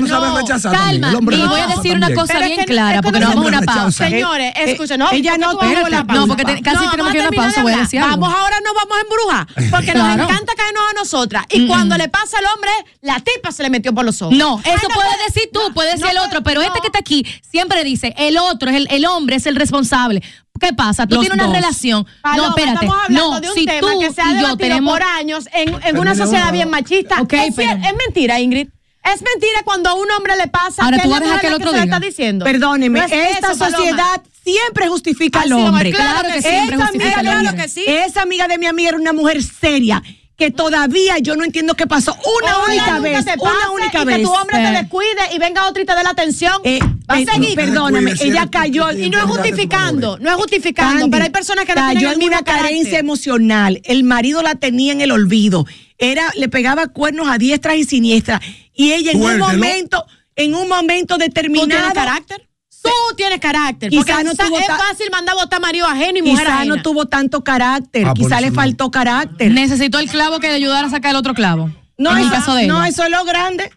[0.00, 0.76] no, sabe.
[0.76, 4.08] Calma, y voy a decir una cosa bien clara, porque nos vamos a una pausa.
[4.08, 7.62] Señores, eh, escuchen, no, ella no No, porque casi tenemos que ir a una pausa,
[7.62, 8.00] voy a decir.
[8.00, 11.44] Vamos ahora, nos vamos a embrujar, porque nos encanta caernos a nosotras.
[11.50, 14.36] Y cuando le pasa al hombre, la tipa se le metió por los ojos.
[14.36, 17.82] No, eso puedes decir tú, puedes decir el otro, pero este que está aquí siempre
[17.82, 20.22] dice, el otro es el hombre es el responsable.
[20.60, 21.06] ¿Qué pasa?
[21.06, 22.06] Tú Los tienes una relación.
[22.36, 22.84] No, espérate.
[22.84, 24.92] Estamos hablando no, de un si tema tú que se ha debatido tenemos...
[24.92, 27.20] por años en, una sociedad bien machista.
[27.22, 27.72] Okay, es, pero...
[27.72, 28.68] es mentira, Ingrid.
[29.04, 31.54] Es mentira cuando a un hombre le pasa Ahora, tú vas a dejar que el
[31.54, 31.96] otro que diga.
[31.96, 32.44] Está diciendo.
[32.44, 35.92] Perdóneme, esta sociedad siempre justifica al hombre.
[35.92, 37.42] Claro, que siempre justifica al hombre.
[37.42, 37.84] Claro que sí.
[37.86, 40.02] Esa amiga de mi amiga era una mujer seria
[40.38, 43.24] que todavía yo no entiendo qué pasó una única vez.
[43.24, 44.16] Te pase, una única y vez.
[44.18, 44.82] Que tu hombre te eh.
[44.82, 46.52] descuide y venga otro y te dé la atención.
[46.62, 46.78] Eh,
[47.10, 47.56] Va a eh, seguir.
[47.56, 48.92] Perdóname, ella cayó.
[48.92, 52.42] Y no es justificando, no es justificando, pero hay personas que no cayó en una
[52.42, 53.80] carencia emocional.
[53.82, 55.66] El marido la tenía en el olvido.
[55.98, 58.40] Era, le pegaba cuernos a diestra y siniestra.
[58.72, 61.92] Y ella en un momento, en un momento determinado.
[61.92, 62.47] Carácter?
[62.88, 63.90] tú tienes carácter.
[63.90, 66.76] Porque quizá no es fácil mandar a votar marido ajeno y mujer Quizá ajena.
[66.76, 68.06] no tuvo tanto carácter.
[68.08, 69.52] Ah, quizá le faltó carácter.
[69.52, 71.70] Necesitó el clavo que le ayudara a sacar el otro clavo.
[71.96, 72.72] No, en el caso de ella.
[72.72, 73.70] no eso es lo grande.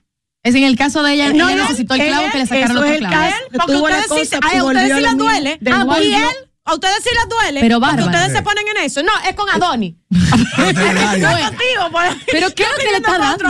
[0.43, 2.78] Es en el caso de ella, eh, no, necesitó el clavo que le sacaron el
[2.78, 3.34] otro clavo.
[3.52, 5.60] Porque ustedes sí, a ustedes sí les duele.
[5.71, 6.15] Ah, y
[6.63, 7.60] a ustedes sí les duele.
[7.60, 8.06] Pero bárbaro.
[8.06, 9.02] ustedes se ponen en eso.
[9.02, 9.97] No, es con Adoni.
[12.32, 13.45] Pero ¿qué es lo que le está dando?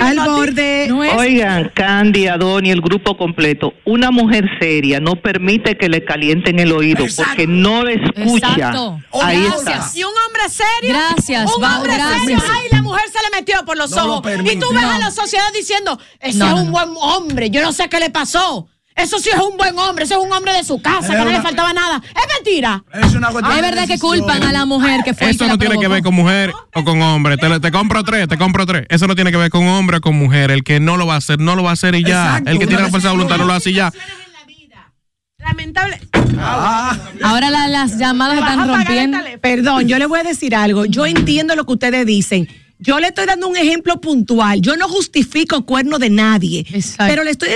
[0.00, 0.90] Al borde.
[1.16, 3.72] Oigan, Candy, Adoni, el grupo completo.
[3.84, 8.72] Una mujer seria no permite que le calienten el oído porque no le escucha.
[9.22, 9.88] Ahí está.
[9.94, 10.92] Y un hombre serio.
[10.92, 11.54] Gracias.
[11.56, 12.42] Un hombre serio.
[12.50, 14.26] Ay, la mujer se le metió por los ojos.
[14.44, 17.48] y tú ves a la sociedad diciendo, ese es un buen hombre.
[17.50, 18.68] Yo no sé qué le pasó.
[18.96, 21.30] Eso sí es un buen hombre, eso es un hombre de su casa, que no
[21.30, 22.00] le faltaba nada.
[22.04, 22.84] Es mentira.
[22.92, 25.30] Es una cuestión ah, Es verdad que culpan a la mujer que fue.
[25.30, 27.36] Eso no tiene que ver con mujer o con hombre.
[27.36, 28.86] Te, te, compro tres, te compro tres.
[28.88, 30.52] Eso no tiene que ver con hombre o con mujer.
[30.52, 32.40] El que no lo va a hacer, no lo va a hacer y ya.
[32.46, 33.92] El que tiene la fuerza de voluntad no lo hace y ya.
[35.38, 36.00] Lamentable.
[36.38, 39.18] Ah, Ahora la, las llamadas están rompiendo.
[39.42, 40.84] Perdón, yo le voy a decir algo.
[40.84, 44.60] Yo entiendo lo que ustedes dicen yo le estoy dando un ejemplo puntual.
[44.60, 47.04] Yo no justifico cuerno de nadie, Exacto.
[47.08, 47.48] pero le estoy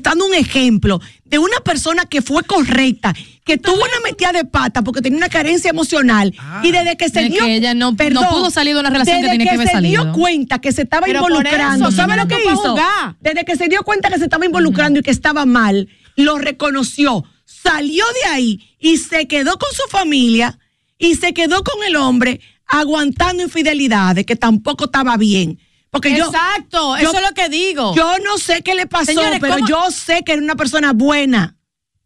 [0.00, 4.82] dando un ejemplo de una persona que fue correcta, que tuvo una metida de pata
[4.82, 6.62] porque tenía una carencia emocional ah.
[6.64, 9.56] y desde que se dio ella no, pudo salir de una relación desde que que,
[9.56, 12.76] que se dio cuenta que se estaba involucrando, ¿sabe lo que hizo?
[13.20, 17.24] Desde que se dio cuenta que se estaba involucrando y que estaba mal, lo reconoció,
[17.44, 20.58] salió de ahí y se quedó con su familia
[20.98, 25.58] y se quedó con el hombre aguantando infidelidades, que tampoco estaba bien.
[25.90, 27.94] Porque Exacto, eso es lo que digo.
[27.94, 31.56] Yo no sé qué le pasó, Señores, pero yo sé que era una persona buena.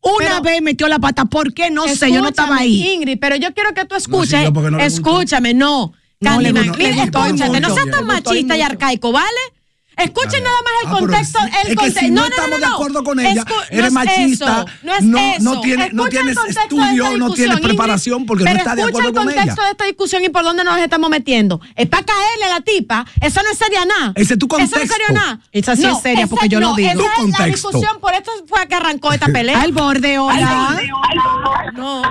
[0.03, 1.71] Una vez metió la pata, ¿por qué?
[1.71, 2.95] No sé, yo no estaba ahí.
[2.95, 4.51] Ingrid, pero yo quiero que tú escuches.
[4.51, 5.93] No, no, no escúchame, no.
[6.21, 9.41] Escúchate, no seas tan machista y arcaico, ¿vale?
[9.97, 11.39] Escuchen nada más el ah, contexto.
[12.11, 15.43] No, estamos de acuerdo con ella, eres machista, no, es no, eso.
[15.43, 19.43] no, tiene, tienes estudio, no tienes preparación porque no estás de acuerdo con ella.
[19.43, 21.61] Escucha el contexto de esta discusión y por dónde nos estamos metiendo.
[21.77, 23.07] Es para caerle a la tipa.
[23.21, 24.13] Eso no es seria nada.
[24.15, 24.77] Ese es tu contexto.
[24.77, 25.41] Eso no es seria nada.
[25.53, 26.91] Esa sí es seria porque yo lo digo.
[26.91, 28.01] Esa es la discusión.
[28.01, 29.61] Por esto fue que arrancó esta pelea.
[29.61, 30.81] al borde, hola.
[31.75, 32.03] No.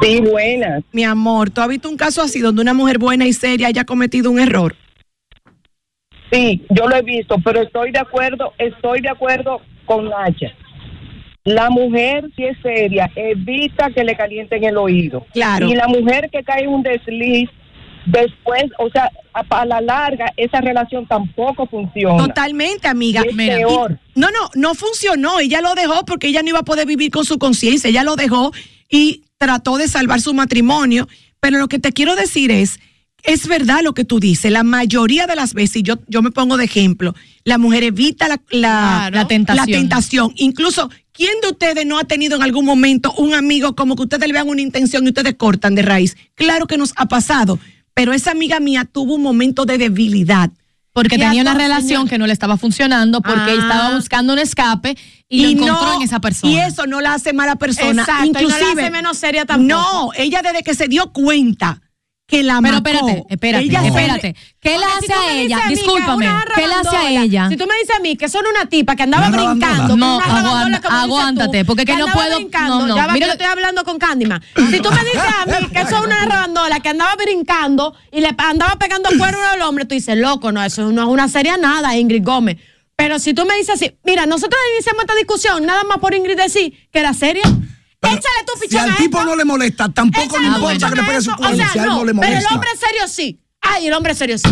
[0.00, 0.80] Sí, buena.
[0.92, 3.84] Mi amor, ¿tú has visto un caso así donde una mujer buena y seria haya
[3.84, 4.76] cometido un error?
[6.32, 10.52] Sí, yo lo he visto, pero estoy de acuerdo, estoy de acuerdo con Nacha.
[11.44, 15.24] La mujer, si es seria, evita que le calienten el oído.
[15.32, 15.68] Claro.
[15.68, 17.48] Y la mujer que cae en un desliz,
[18.04, 22.26] después, o sea, a, a, la larga, esa relación tampoco funciona.
[22.26, 23.22] Totalmente, amiga.
[23.32, 23.60] Mira,
[24.14, 25.40] no, no, no funcionó.
[25.40, 27.88] Ella lo dejó porque ella no iba a poder vivir con su conciencia.
[27.88, 28.52] Ella lo dejó
[28.90, 31.08] y trató de salvar su matrimonio.
[31.40, 32.80] Pero lo que te quiero decir es
[33.22, 36.30] es verdad lo que tú dices, la mayoría de las veces, y yo, yo me
[36.30, 37.14] pongo de ejemplo,
[37.44, 40.32] la mujer evita la, la, tentación.
[40.36, 44.26] Incluso, ¿quién de ustedes no ha tenido en algún momento un amigo como que ustedes
[44.26, 46.16] le vean una intención y ustedes cortan de raíz?
[46.34, 47.58] Claro que nos ha pasado,
[47.94, 50.50] pero esa amiga mía tuvo un momento de debilidad.
[50.92, 53.54] Porque tenía una relación que no le estaba funcionando, porque ah.
[53.54, 54.96] estaba buscando un escape
[55.28, 56.52] y, lo encontró no, en esa persona.
[56.52, 58.02] Y eso no la hace mala persona.
[58.02, 59.68] Exacto, y no la hace menos seria tampoco.
[59.68, 61.82] No, ella desde que se dio cuenta
[62.28, 64.36] que la Pero mató, espérate, espérate, ella espérate.
[64.60, 65.56] ¿Qué le hace si a ella?
[65.56, 66.28] a que Discúlpame.
[66.54, 67.48] ¿Qué le hace a ella?
[67.48, 70.20] Si tú me dices a mí que son una tipa que andaba Una brincando, No,
[70.20, 73.24] aguanta- como tú, aguántate, porque que no andaba puedo- brincando, no, no, ya va, mira-
[73.24, 74.42] que yo estoy hablando con Candyman.
[74.70, 78.28] Si tú me dices a mí que son una rabandola que andaba brincando y le
[78.36, 81.96] andaba pegando cuerno al hombre, tú dices, loco, no, eso no es una seria nada,
[81.96, 82.58] Ingrid Gómez.
[82.94, 86.36] Pero si tú me dices así, mira, nosotros iniciamos esta discusión nada más por Ingrid
[86.36, 87.42] decir que era seria.
[88.02, 91.02] Échale tu Si pichón al a tipo no le molesta, tampoco le importa que le
[91.02, 91.36] pegue su esto.
[91.36, 91.54] cuerno.
[91.54, 93.40] O sea, si a él no, le pero el hombre serio sí.
[93.60, 94.48] Ay, el hombre serio sí.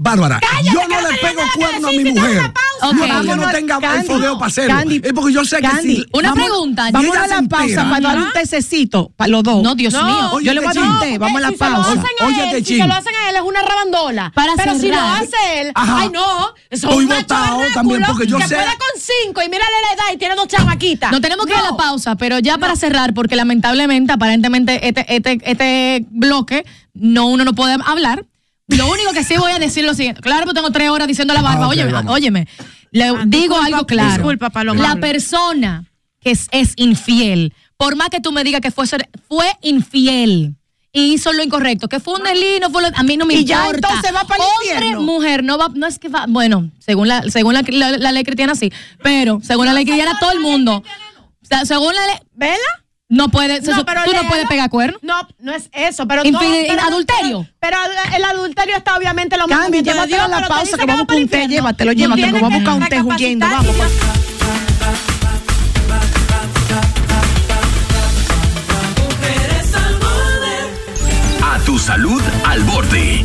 [0.00, 2.52] Bárbara, Cállate, yo no le pego cuerno a mi mujer.
[2.52, 2.52] pausa.
[2.80, 2.96] No Ok.
[3.16, 4.74] porque no tenga Candy, fogueo para hacerlo.
[4.76, 6.06] Candy, es porque yo sé que Candy, si.
[6.12, 6.88] Una vamos- pregunta.
[6.92, 9.60] Vamos a la pausa entera- para dar un tececito para los dos.
[9.64, 10.38] No, Dios mío.
[10.40, 11.90] Yo le voy a dar un Oye, té, vamos a la si Se lo pausa.
[11.90, 14.32] hacen a Óyete, él, si se lo hacen a él es una rabandola.
[14.36, 15.98] Para Pero si lo hace él, Ajá.
[16.02, 19.48] ay no, eso Estoy es vernáculo también, porque yo que sé- puede con cinco y
[19.48, 21.10] mírale la edad y tiene dos chamaquitas.
[21.10, 25.04] No tenemos que ir a la pausa, pero ya para cerrar, porque lamentablemente, aparentemente, este,
[25.12, 28.24] este, este bloque, no uno no puede hablar.
[28.68, 30.20] Lo único que sí voy a decir es lo siguiente.
[30.20, 31.64] Claro, pues tengo tres horas diciendo la barba.
[31.64, 32.14] Ah, ok, óyeme, vamos.
[32.14, 32.48] óyeme.
[32.90, 34.12] Le digo disculpa, algo claro.
[34.12, 34.82] disculpa, Paloma.
[34.82, 35.84] La persona
[36.20, 40.54] que es, es infiel, por más que tú me digas que fue, ser- fue infiel
[40.92, 43.44] y hizo lo incorrecto, que fue un delito, fue lo- a mí no me Y
[43.44, 43.88] ya importa.
[43.88, 45.02] entonces va para el Hombre, infierno.
[45.02, 48.24] mujer, no va, no es que va, bueno, según la, según la, la- la ley
[48.24, 52.16] cristiana sí, pero según la ley cristiana todo el mundo, o sea, según la ley,
[52.34, 52.56] ¿Vela?
[53.08, 55.00] No puede, pero tú no puedes pegar cuernos.
[55.02, 57.46] No, no es eso, pero Infide- no, pero- adulterio.
[57.58, 60.92] Pero, pero el adulterio está obviamente Candy, mandamientos de llévatelo a la pausa que va
[60.94, 63.92] vamos el un té, llévatelo, llévatelo, que vamos a buscar un té huyendo, vamos, pues.
[71.42, 73.22] A tu salud al borde.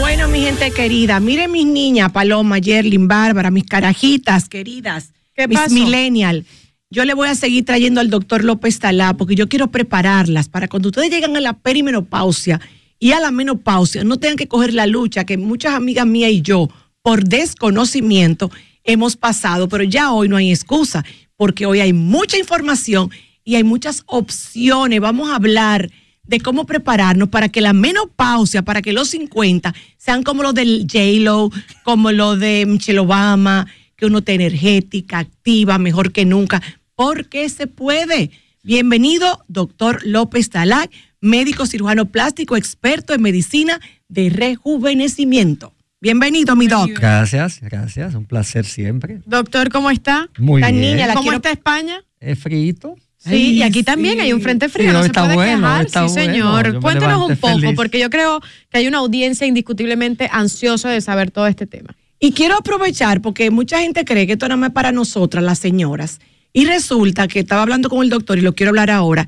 [0.00, 5.58] Bueno, mi gente querida, miren mis niñas, Paloma, Yerlin, Bárbara, mis carajitas queridas, ¿Qué mis
[5.58, 5.74] pasó?
[5.74, 6.44] millennial.
[6.92, 10.68] Yo le voy a seguir trayendo al doctor López Talá porque yo quiero prepararlas para
[10.68, 12.60] cuando ustedes llegan a la perimenopausia
[12.98, 16.42] y a la menopausia, no tengan que coger la lucha que muchas amigas mías y
[16.42, 16.68] yo,
[17.00, 18.50] por desconocimiento,
[18.84, 21.02] hemos pasado, pero ya hoy no hay excusa
[21.34, 23.10] porque hoy hay mucha información
[23.42, 25.00] y hay muchas opciones.
[25.00, 25.90] Vamos a hablar
[26.24, 30.86] de cómo prepararnos para que la menopausia, para que los 50 sean como los del
[30.92, 31.50] J-Lo,
[31.84, 33.66] como los de Michelle Obama,
[33.96, 36.60] que uno esté energética, activa, mejor que nunca,
[36.94, 38.30] porque se puede.
[38.62, 40.90] Bienvenido, doctor López Talac,
[41.20, 45.72] médico cirujano plástico, experto en medicina de rejuvenecimiento.
[46.00, 46.90] Bienvenido, mi doc.
[46.90, 48.14] Gracias, gracias.
[48.14, 49.20] Un placer siempre.
[49.24, 50.28] Doctor, ¿cómo está?
[50.38, 50.80] Muy La bien.
[50.80, 52.02] niña, la ¿Cómo quiero- está España?
[52.20, 52.96] Es frito.
[53.18, 55.86] Sí, y aquí también hay un frente frío, Sí, no se está puede bueno, quejar.
[55.86, 56.32] está sí, bueno.
[56.32, 56.80] señor.
[56.80, 57.76] Cuéntenos un poco, feliz.
[57.76, 61.94] porque yo creo que hay una audiencia indiscutiblemente ansiosa de saber todo este tema.
[62.18, 66.18] Y quiero aprovechar porque mucha gente cree que esto más es para nosotras, las señoras.
[66.52, 69.26] Y resulta que estaba hablando con el doctor y lo quiero hablar ahora.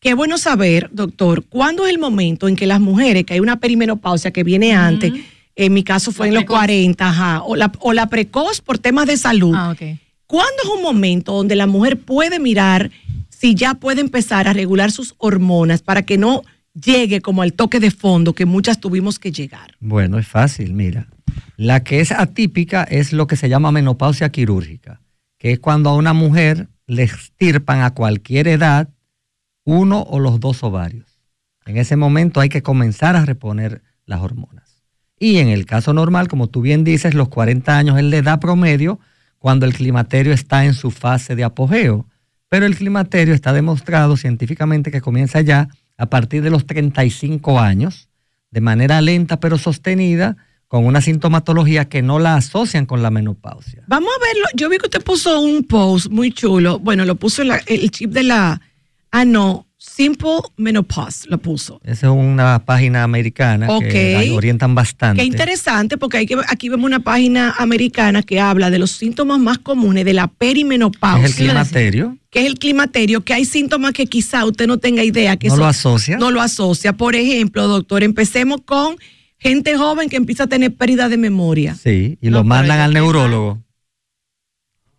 [0.00, 3.58] Qué bueno saber, doctor, cuándo es el momento en que las mujeres, que hay una
[3.58, 5.12] perimenopausia que viene antes,
[5.56, 6.58] en mi caso fue La en los precoz.
[6.58, 9.54] 40, ajá, o la, o la precoz por temas de salud.
[9.56, 9.74] Ah.
[10.26, 12.90] ¿Cuándo es un momento donde la mujer puede mirar
[13.30, 16.42] si ya puede empezar a regular sus hormonas para que no
[16.74, 19.74] llegue como al toque de fondo que muchas tuvimos que llegar?
[19.80, 21.08] Bueno, es fácil, mira.
[21.56, 25.00] La que es atípica es lo que se llama menopausia quirúrgica,
[25.38, 28.88] que es cuando a una mujer le extirpan a cualquier edad
[29.64, 31.20] uno o los dos ovarios.
[31.66, 34.84] En ese momento hay que comenzar a reponer las hormonas.
[35.18, 38.40] Y en el caso normal, como tú bien dices, los 40 años es la edad
[38.40, 39.00] promedio
[39.38, 42.06] cuando el climaterio está en su fase de apogeo.
[42.48, 48.08] Pero el climaterio está demostrado científicamente que comienza ya a partir de los 35 años,
[48.50, 50.36] de manera lenta pero sostenida,
[50.68, 53.84] con una sintomatología que no la asocian con la menopausia.
[53.86, 54.46] Vamos a verlo.
[54.54, 56.78] Yo vi que usted puso un post muy chulo.
[56.78, 58.60] Bueno, lo puso en la- el chip de la.
[59.12, 59.62] Ah, no.
[59.78, 61.80] Simple Menopause lo puso.
[61.84, 63.84] Esa es una página americana Ok.
[63.84, 65.20] que la orientan bastante.
[65.22, 69.38] Qué interesante, porque hay que, aquí vemos una página americana que habla de los síntomas
[69.38, 71.26] más comunes de la perimenopausia.
[71.26, 72.18] Es el climaterio.
[72.30, 75.36] Que es el climaterio, que hay síntomas que quizá usted no tenga idea.
[75.36, 76.16] Que No lo asocia.
[76.18, 76.94] No lo asocia.
[76.94, 78.96] Por ejemplo, doctor, empecemos con
[79.48, 81.74] gente joven que empieza a tener pérdida de memoria.
[81.74, 83.62] Sí, y No, lo mandan al neurólogo.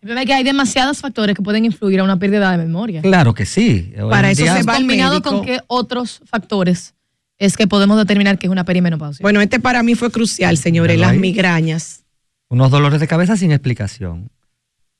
[0.00, 3.02] problema es que hay demasiados factores que pueden influir a una pérdida de memoria.
[3.02, 3.92] Claro que sí.
[4.00, 5.30] Hoy Para eso día- se va Combinado médico.
[5.30, 6.94] con qué otros factores
[7.38, 9.22] es que podemos determinar que es una perimenopausia.
[9.22, 12.04] Bueno, este para mí fue crucial, señores, las migrañas.
[12.50, 14.30] unos dolores de cabeza sin explicación.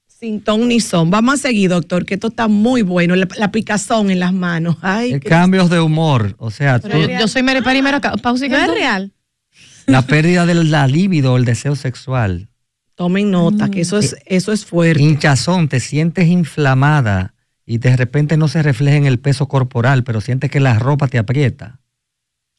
[0.06, 1.10] Sin ton ni son.
[1.10, 3.14] Vamos a seguir, doctor, que esto está muy bueno.
[3.14, 4.76] La, la picazón en las manos.
[4.82, 8.70] Ay, Eh, Cambios de humor, o sea, tú- yo, yo soy Mero Pausa ¿No es
[8.74, 9.12] real?
[9.88, 12.48] La pérdida de la libido, el deseo sexual.
[12.94, 15.02] Tomen nota, que eso es, eso es fuerte.
[15.02, 17.34] Hinchazón, te sientes inflamada
[17.64, 21.06] y de repente no se refleja en el peso corporal, pero sientes que la ropa
[21.08, 21.80] te aprieta.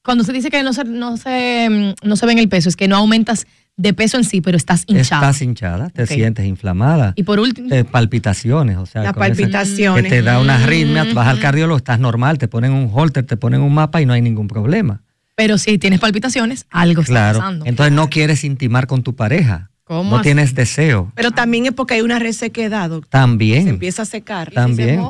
[0.03, 2.69] Cuando se dice que no se, no, se, mm, no se ve en el peso,
[2.69, 5.21] es que no aumentas de peso en sí, pero estás hinchado.
[5.21, 7.13] Estás hinchada, te sientes inflamada.
[7.15, 10.03] Y por último, Te- palpitaciones, o sea, Las palpitaciones.
[10.03, 13.25] que te da una arritmia, Mm, vas al cardiólogo, estás normal, te ponen un holter,
[13.25, 15.01] te ponen un mapa y no hay ningún problema.
[15.39, 17.39] Pero si tienes palpitaciones, algo está Claro.
[17.39, 17.65] pasando.
[17.65, 19.71] Entonces no quieres intimar con tu pareja.
[19.85, 20.23] ¿Cómo no así?
[20.23, 21.13] tienes deseo.
[21.15, 23.09] Pero también es porque hay una resequedad, doctor.
[23.09, 23.63] También.
[23.63, 24.51] Se empieza a secar.
[24.51, 25.01] También.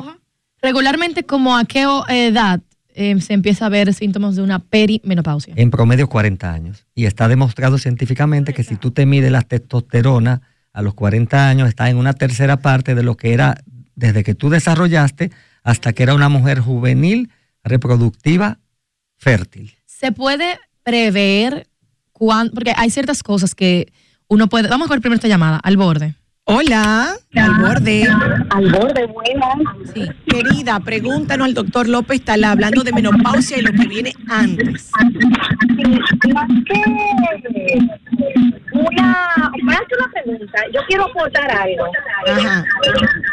[0.62, 2.60] Regularmente, como a qué edad
[2.94, 5.52] eh, se empieza a ver síntomas de una perimenopausia?
[5.56, 6.86] En promedio 40 años.
[6.94, 11.68] Y está demostrado científicamente que si tú te mides la testosterona a los 40 años,
[11.68, 13.56] está en una tercera parte de lo que era
[13.96, 15.32] desde que tú desarrollaste
[15.64, 17.30] hasta que era una mujer juvenil,
[17.64, 18.58] reproductiva,
[19.18, 19.74] fértil.
[20.00, 21.66] ¿Se puede prever
[22.12, 22.54] cuándo?
[22.54, 23.92] Porque hay ciertas cosas que
[24.28, 24.66] uno puede.
[24.66, 26.14] Vamos con primero esta llamada, al borde.
[26.44, 28.08] Hola, al borde.
[28.48, 29.58] Al borde, buenas.
[29.92, 30.08] Sí.
[30.26, 34.90] Querida, pregúntanos al doctor López Talá hablando de menopausia y lo que viene antes.
[38.72, 40.62] Una, me hace una pregunta.
[40.72, 41.84] Yo quiero aportar algo.
[42.26, 42.64] Ajá.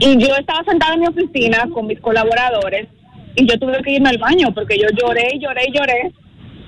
[0.00, 2.88] Y yo estaba sentada en mi oficina con mis colaboradores
[3.36, 6.12] y yo tuve que irme al baño porque yo lloré lloré lloré.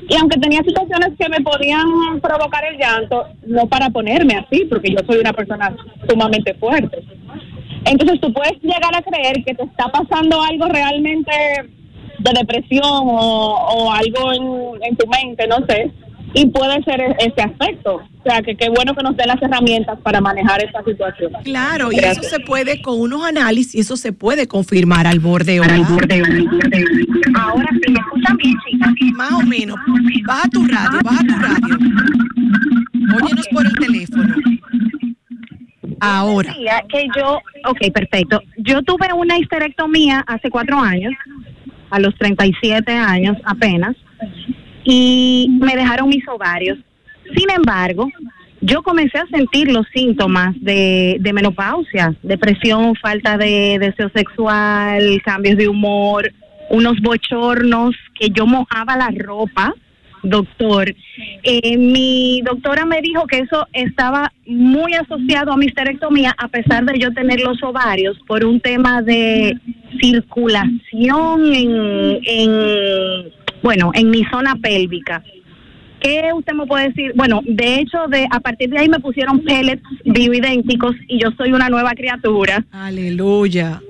[0.08, 4.90] Y aunque tenía situaciones que me podían provocar el llanto, no para ponerme así, porque
[4.90, 5.74] yo soy una persona
[6.08, 6.98] sumamente fuerte.
[7.84, 11.32] Entonces tú puedes llegar a creer que te está pasando algo realmente
[12.18, 14.32] de depresión o, algo
[14.82, 15.90] en tu mente, no sé,
[16.34, 17.96] y puede ser ese aspecto.
[17.96, 21.32] O sea, que qué bueno que nos den las herramientas para manejar esta situación.
[21.44, 25.60] Claro, y eso se puede con unos análisis y eso se puede confirmar al borde.
[25.60, 25.74] hola.
[27.34, 28.92] Ahora sí, ¿me escuchan bien, chicas?
[29.14, 29.76] Más o menos.
[30.24, 31.78] Baja tu radio, baja tu radio.
[33.20, 34.34] Óyenos por el teléfono.
[36.00, 36.54] Ahora.
[36.88, 38.42] Que yo, ok, perfecto.
[38.58, 41.12] Yo tuve una histerectomía hace cuatro años,
[41.90, 43.94] a los 37 años apenas,
[44.84, 46.78] y me dejaron mis ovarios.
[47.36, 48.08] Sin embargo,
[48.60, 55.56] yo comencé a sentir los síntomas de, de menopausia, depresión, falta de deseo sexual, cambios
[55.56, 56.30] de humor,
[56.70, 59.74] unos bochornos, que yo mojaba la ropa,
[60.22, 60.94] doctor.
[61.42, 66.84] Eh, mi doctora me dijo que eso estaba muy asociado a mi histerectomía, a pesar
[66.84, 69.58] de yo tener los ovarios, por un tema de
[70.00, 73.32] circulación en, en
[73.62, 75.22] bueno, en mi zona pélvica.
[76.00, 77.12] ¿Qué usted me puede decir?
[77.14, 81.52] Bueno, de hecho, de a partir de ahí me pusieron pellets bioidénticos y yo soy
[81.52, 82.64] una nueva criatura.
[82.72, 83.80] Aleluya.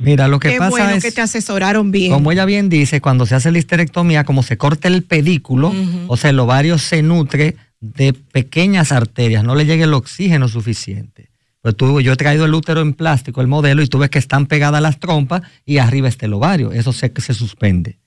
[0.00, 2.12] Mira, lo que Qué pasa bueno es, que te asesoraron bien.
[2.12, 5.72] como ella bien dice, cuando se hace la histerectomía, como se corta el pedículo,
[6.06, 11.29] o sea, el ovario se nutre de pequeñas arterias, no le llega el oxígeno suficiente.
[11.62, 14.18] Pues tú, yo he traído el útero en plástico, el modelo, y tú ves que
[14.18, 16.72] están pegadas las trompas y arriba está el ovario.
[16.72, 17.98] Eso se, se suspende.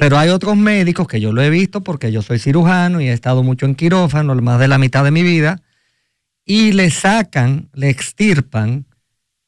[0.00, 3.12] Pero hay otros médicos que yo lo he visto porque yo soy cirujano y he
[3.12, 5.60] estado mucho en quirófano, más de la mitad de mi vida,
[6.46, 8.86] y le sacan, le extirpan,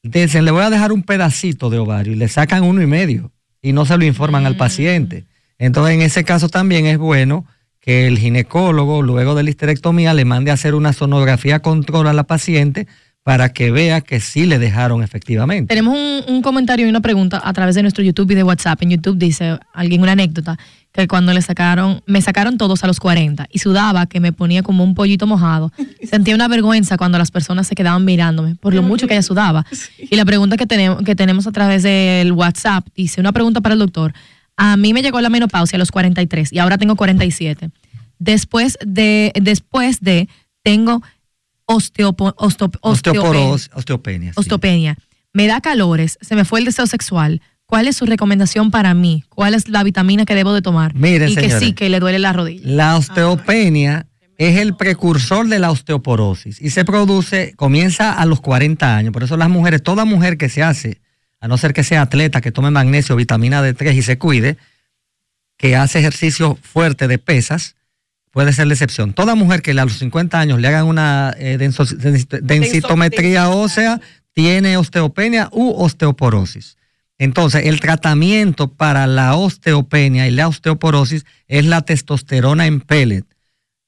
[0.03, 3.33] dicen, le voy a dejar un pedacito de ovario y le sacan uno y medio
[3.63, 5.25] y no se lo informan al paciente.
[5.59, 7.47] Entonces, en ese caso también es bueno
[7.81, 12.13] que el ginecólogo, luego de la histerectomía, le mande a hacer una sonografía control a
[12.13, 12.87] la paciente
[13.27, 15.75] para que vea que sí le dejaron efectivamente.
[15.75, 18.81] Tenemos un, un comentario y una pregunta a través de nuestro YouTube y de WhatsApp.
[18.83, 20.57] En YouTube dice alguien una anécdota
[20.93, 24.63] que cuando le sacaron, me sacaron todos a los 40 y sudaba que me ponía
[24.63, 25.73] como un pollito mojado.
[26.09, 29.67] Sentía una vergüenza cuando las personas se quedaban mirándome por lo mucho que ella sudaba.
[29.99, 33.73] Y la pregunta que tenemos, que tenemos a través del WhatsApp dice, una pregunta para
[33.73, 34.13] el doctor.
[34.57, 37.71] A mí me llegó la menopausia a los 43 y ahora tengo 47.
[38.21, 40.29] Después de, después de,
[40.63, 41.03] tengo
[41.67, 44.33] osteopo, osteo- Osteoporos, osteope- osteopenia.
[44.33, 44.41] sí.
[44.41, 44.97] osteopenia.
[45.33, 47.43] Me da calores, se me fue el deseo sexual.
[47.67, 49.25] ¿Cuál es su recomendación para mí?
[49.29, 50.95] ¿Cuál es la vitamina que debo de tomar?
[50.95, 52.63] Mire, y que sí, que le duele la rodilla.
[52.65, 54.07] La osteopenia
[54.39, 59.13] es el precursor de la osteoporosis y se produce, comienza a los 40 años.
[59.13, 61.01] Por eso las mujeres, toda mujer que se hace,
[61.41, 64.57] a no ser que sea atleta, que tome magnesio, vitamina D3 y se cuide,
[65.59, 67.76] que hace ejercicio fuerte de pesas,
[68.37, 69.15] puede ser la excepción.
[69.15, 71.97] Toda mujer que a los 50 años le hagan una eh, dens-
[72.43, 73.99] densitometría ósea
[74.35, 76.77] tiene osteopenia u osteoporosis.
[77.17, 83.25] Entonces, el tratamiento para la osteopenia y la osteoporosis es la testosterona en pellet.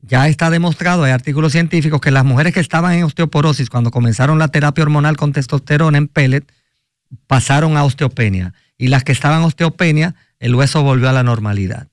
[0.01, 4.39] Ya está demostrado, hay artículos científicos, que las mujeres que estaban en osteoporosis cuando comenzaron
[4.39, 6.51] la terapia hormonal con testosterona en pellet
[7.27, 8.55] pasaron a osteopenia.
[8.79, 11.89] Y las que estaban en osteopenia, el hueso volvió a la normalidad.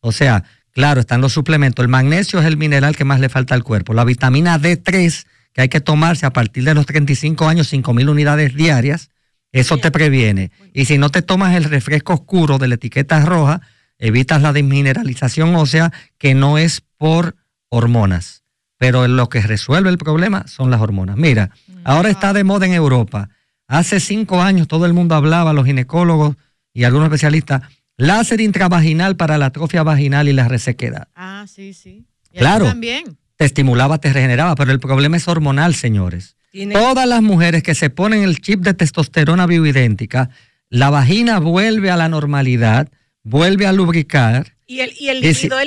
[0.00, 0.44] O sea,
[0.78, 1.82] claro, están los suplementos.
[1.82, 3.94] El magnesio es el mineral que más le falta al cuerpo.
[3.94, 8.08] La vitamina D3, que hay que tomarse a partir de los 35 años, 5 mil
[8.08, 9.10] unidades diarias,
[9.50, 10.52] eso te previene.
[10.72, 13.60] Y si no te tomas el refresco oscuro de la etiqueta roja,
[13.98, 17.34] evitas la desmineralización ósea, que no es por
[17.70, 18.44] hormonas.
[18.76, 21.16] Pero lo que resuelve el problema son las hormonas.
[21.16, 21.50] Mira,
[21.82, 23.30] ahora está de moda en Europa.
[23.66, 26.36] Hace cinco años todo el mundo hablaba, los ginecólogos
[26.72, 27.62] y algunos especialistas,
[27.98, 31.08] láser intravaginal para la atrofia vaginal y la resequedad.
[31.14, 32.06] Ah, sí, sí.
[32.32, 32.64] Y Claro.
[32.64, 33.18] También.
[33.36, 36.36] Te estimulaba, te regeneraba, pero el problema es hormonal, señores.
[36.50, 40.30] Tiene- Todas las mujeres que se ponen el chip de testosterona bioidéntica,
[40.70, 42.88] la vagina vuelve a la normalidad,
[43.22, 45.58] vuelve a lubricar Y el, y el líquido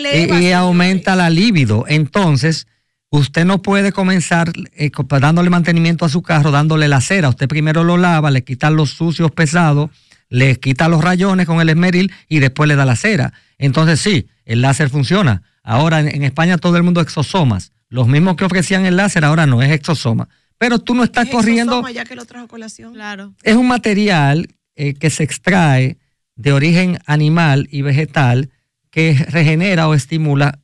[0.41, 1.86] y- aumenta la libido.
[1.88, 2.67] Entonces,
[3.09, 7.29] usted no puede comenzar eh, dándole mantenimiento a su carro, dándole la cera.
[7.29, 9.89] Usted primero lo lava, le quita los sucios pesados,
[10.32, 13.34] le quita los rayones con el esmeril y después le da la cera.
[13.57, 15.43] Entonces, sí, el láser funciona.
[15.61, 17.73] Ahora en, España todo el mundo exosomas.
[17.89, 20.29] Los mismos que ofrecían el láser ahora no es exosoma.
[20.57, 22.93] Pero tú no estás corriendo Exosoma, ya que lo trajo a colación.
[22.93, 23.34] Claro.
[23.43, 25.97] es un material eh, que se extrae
[26.36, 28.51] de origen animal y vegetal
[28.89, 30.59] que regenera o estimula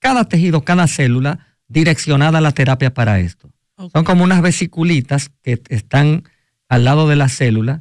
[0.00, 3.52] cada tejido, cada célula direccionada a la terapia para esto.
[3.92, 6.24] Son como unas vesiculitas que están
[6.68, 7.80] al lado de la célula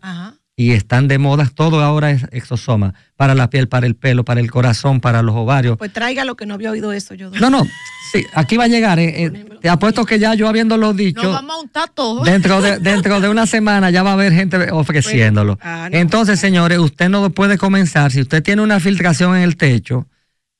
[0.55, 1.49] y están de moda.
[1.53, 5.35] Todo ahora es exosoma para la piel, para el pelo, para el corazón, para los
[5.35, 5.77] ovarios.
[5.77, 7.31] Pues traiga lo que no había oído eso yo.
[7.31, 7.65] No, no,
[8.11, 8.99] sí, aquí va a llegar.
[8.99, 12.23] eh, eh, te apuesto que ya yo habiéndolo dicho, Nos vamos a untar todo.
[12.25, 15.57] Dentro de, dentro de una semana ya va a haber gente ofreciéndolo.
[15.61, 15.97] ah, no.
[15.97, 18.11] Entonces, señores, usted no puede comenzar.
[18.11, 20.07] Si usted tiene una filtración en el techo,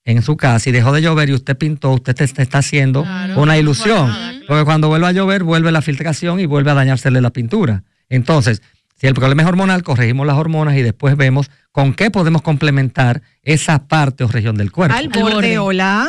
[0.05, 3.05] en su casa, y dejó de llover y usted pintó, usted te, te está haciendo
[3.35, 4.11] una ilusión.
[4.47, 7.83] Porque cuando vuelve a llover, vuelve la filtración y vuelve a dañársele la pintura.
[8.09, 8.61] Entonces,
[9.03, 13.21] si el problema es hormonal, corregimos las hormonas y después vemos con qué podemos complementar
[13.41, 14.95] esa parte o región del cuerpo.
[14.95, 16.07] Al borde, hola.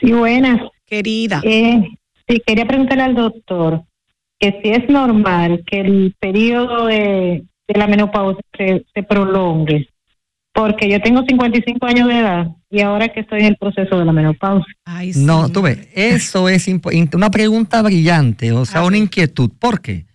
[0.00, 0.60] Sí, buenas.
[0.86, 1.40] Querida.
[1.42, 1.82] Eh,
[2.28, 3.82] sí, quería preguntarle al doctor
[4.38, 9.88] que si es normal que el periodo de, de la menopausia se, se prolongue,
[10.52, 14.04] porque yo tengo 55 años de edad y ahora que estoy en el proceso de
[14.04, 14.72] la menopausia.
[15.16, 16.68] No, tú ves, eso es
[17.12, 19.50] una pregunta brillante, o sea, una inquietud.
[19.58, 20.06] ¿Por qué?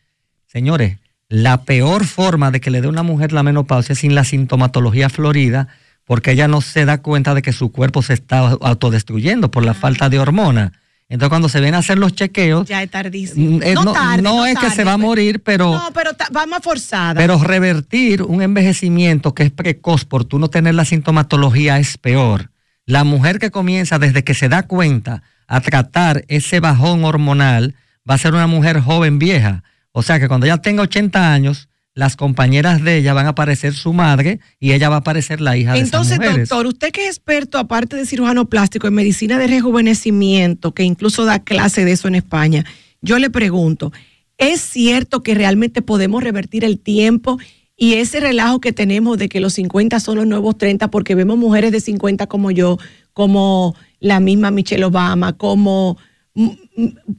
[0.45, 0.97] Señores,
[1.29, 5.09] la peor forma de que le dé una mujer la menopausia es sin la sintomatología
[5.09, 5.67] florida,
[6.05, 9.73] porque ella no se da cuenta de que su cuerpo se está autodestruyendo por la
[9.73, 10.71] falta de hormona.
[11.09, 13.57] Entonces, cuando se ven a hacer los chequeos, Ya es tardísimo.
[13.57, 15.05] mm, eh, no, no, tarde, no no es que se va a pues.
[15.07, 15.71] morir, pero...
[15.73, 17.13] No, pero ta- va más forzada.
[17.15, 22.51] Pero revertir un envejecimiento que es precoz por tú no tener la sintomatología es peor.
[22.85, 27.75] La mujer que comienza desde que se da cuenta a tratar ese bajón hormonal
[28.09, 29.63] va a ser una mujer joven vieja.
[29.97, 33.73] O sea que cuando ella tenga 80 años, las compañeras de ella van a parecer
[33.73, 36.49] su madre y ella va a parecer la hija de Entonces, esas mujeres.
[36.49, 41.25] doctor, usted que es experto, aparte de cirujano plástico, en medicina de rejuvenecimiento, que incluso
[41.25, 42.63] da clase de eso en España,
[43.01, 43.91] yo le pregunto,
[44.37, 47.39] Es cierto que realmente podemos revertir el tiempo
[47.75, 51.39] y ese relajo que tenemos de que los 50 son los nuevos 30, porque vemos
[51.39, 52.77] mujeres de 50 como yo,
[53.13, 55.97] como la misma Michelle Obama, como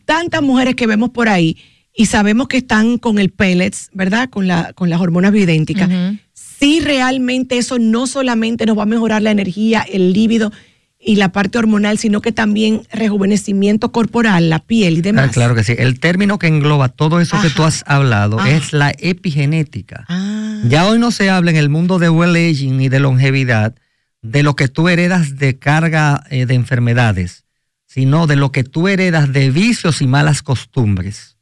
[0.05, 1.57] tantas mujeres que vemos por ahí
[1.99, 4.31] y sabemos que están con el pellets, ¿verdad?
[4.31, 5.91] Con, la, con las hormonas bioidénticas.
[6.33, 10.53] Sí, realmente eso no solamente nos va a mejorar la energía, el líbido
[11.01, 15.31] y la parte hormonal, sino que también rejuvenecimiento corporal, la piel y demás.
[15.31, 15.75] Ah, claro que sí.
[15.77, 18.49] El término que engloba todo eso que tú has hablado Ajá.
[18.49, 20.05] es la epigenética.
[20.09, 20.63] Ah.
[20.69, 23.75] Ya hoy no se habla en el mundo de well aging ni de longevidad
[24.23, 27.45] de lo que tú heredas de carga eh, de enfermedades,
[27.87, 31.38] sino de lo que tú heredas de vicios y malas costumbres.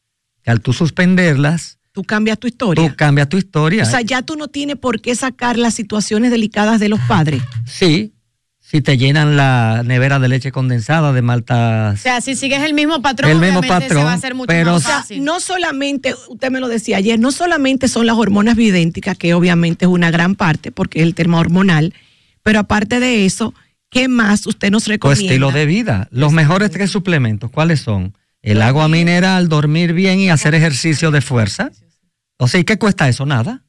[0.47, 2.89] Que al tú suspenderlas, Tú cambias tu historia.
[2.89, 3.83] tú cambias tu historia.
[3.83, 7.43] O sea, ya tú no tienes por qué sacar las situaciones delicadas de los padres.
[7.67, 8.13] Sí,
[8.61, 11.99] si te llenan la nevera de leche condensada, de O maltas.
[12.01, 14.47] sea, si sigues el mismo patrón, El mismo obviamente se patrón, va a hacer mucho
[14.47, 18.17] pero más O sea, no solamente, usted me lo decía ayer, no solamente son las
[18.17, 21.93] hormonas bioidénticas, que obviamente es una gran parte, porque es el tema hormonal,
[22.45, 23.53] pero aparte de eso,
[23.91, 25.25] ¿qué más usted nos Tu recomienda?
[25.25, 26.09] estilo de vida.
[26.13, 28.15] Los mejores tres suplementos, ¿cuáles son?
[28.47, 31.73] El agua mineral, dormir bien y hacer ejercicio de fuerza.
[32.39, 33.27] O sea, ¿y qué cuesta eso?
[33.27, 33.65] Nada.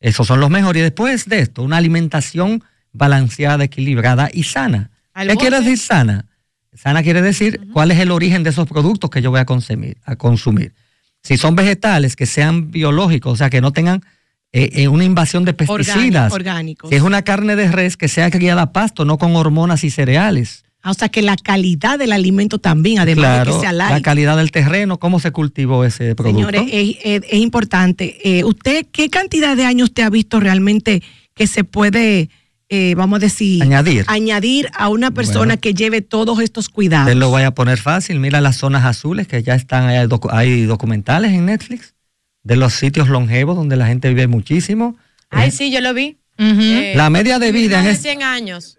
[0.00, 0.80] Esos son los mejores.
[0.80, 4.90] Y después de esto, una alimentación balanceada, equilibrada y sana.
[5.14, 6.26] ¿Qué quiere decir sana?
[6.74, 9.98] Sana quiere decir cuál es el origen de esos productos que yo voy a consumir.
[10.04, 10.74] A consumir.
[11.22, 14.02] Si son vegetales, que sean biológicos, o sea, que no tengan
[14.50, 16.32] eh, eh, una invasión de pesticidas.
[16.32, 16.90] orgánicos.
[16.90, 19.90] Si es una carne de res, que sea criada a pasto, no con hormonas y
[19.90, 20.64] cereales.
[20.82, 24.04] Ah, O sea, que la calidad del alimento también, además de que sea la light.
[24.04, 26.38] calidad del terreno, cómo se cultivó ese producto.
[26.50, 28.16] Señores, es, es- es importante.
[28.24, 31.02] Eh, ¿Usted qué cantidad de años usted ha visto realmente
[31.34, 32.30] que se puede,
[32.70, 34.04] eh, vamos a decir, Añadir.
[34.06, 35.60] añadir a una persona Bueno.
[35.60, 37.08] que lleve todos estos cuidados?
[37.08, 38.18] Te lo voy a poner fácil.
[38.18, 41.94] Mira las zonas azules que ya están, hay, docu- hay documentales en Netflix
[42.42, 44.96] de los sitios longevos donde la gente vive muchísimo.
[45.28, 46.16] Ay, sí, yo lo vi.
[46.38, 48.78] Eh, La media de vida más en de es- 100 años.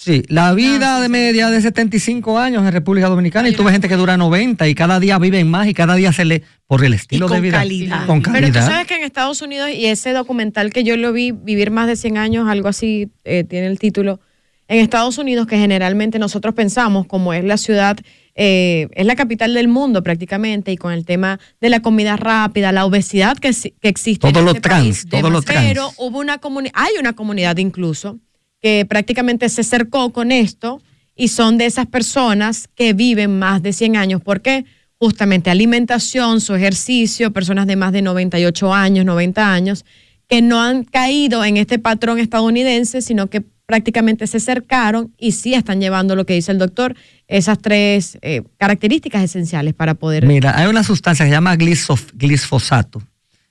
[0.00, 3.96] Sí, la vida de media de 75 años en República Dominicana y tuve gente que
[3.96, 7.28] dura 90 y cada día viven más y cada día se le por el estilo
[7.28, 7.64] de vida.
[8.06, 8.66] Con Pero tú calidad.
[8.66, 11.96] sabes que en Estados Unidos, y ese documental que yo lo vi, Vivir más de
[11.96, 14.20] 100 años, algo así eh, tiene el título,
[14.68, 17.98] en Estados Unidos, que generalmente nosotros pensamos, como es la ciudad,
[18.36, 22.70] eh, es la capital del mundo prácticamente, y con el tema de la comida rápida,
[22.70, 25.66] la obesidad que, que existe Todo en lo este trans, país, todo lo trans.
[25.66, 28.20] Pero hubo una comunidad, hay una comunidad incluso,
[28.60, 30.80] que prácticamente se acercó con esto
[31.14, 34.22] y son de esas personas que viven más de 100 años.
[34.22, 34.64] ¿Por qué?
[34.98, 39.84] Justamente alimentación, su ejercicio, personas de más de 98 años, 90 años,
[40.28, 45.54] que no han caído en este patrón estadounidense, sino que prácticamente se acercaron y sí
[45.54, 46.94] están llevando lo que dice el doctor,
[47.26, 50.26] esas tres eh, características esenciales para poder...
[50.26, 53.02] Mira, hay una sustancia que se llama glisof- glisfosato.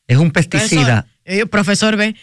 [0.07, 1.05] Es un pesticida.
[1.29, 2.15] Eh, profesor B.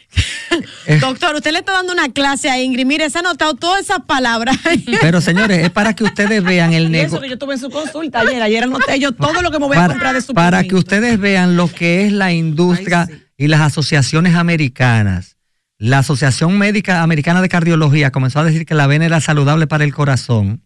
[0.87, 0.99] Eh.
[0.99, 2.87] Doctor, usted le está dando una clase a Ingrid.
[2.87, 4.57] Mire, se ha anotado todas esas palabras.
[5.01, 7.21] Pero señores, es para que ustedes vean el Y eso negocio.
[7.21, 8.41] que yo tuve en su consulta ayer.
[8.43, 10.75] Ayer anoté yo todo lo que me voy a para, comprar de su para que
[10.75, 15.37] ustedes vean lo que es la industria y las asociaciones americanas.
[15.77, 19.85] La Asociación Médica Americana de Cardiología comenzó a decir que la avena era saludable para
[19.85, 20.63] el corazón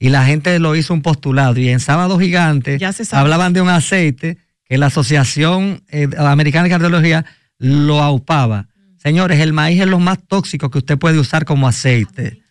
[0.00, 1.58] y la gente lo hizo un postulado.
[1.60, 3.20] Y en Sábado Gigante Ya se sabe.
[3.22, 7.24] hablaban de un aceite que la Asociación eh, Americana de Cardiología
[7.58, 8.68] lo aupaba.
[8.96, 12.42] Señores, el maíz es lo más tóxico que usted puede usar como aceite.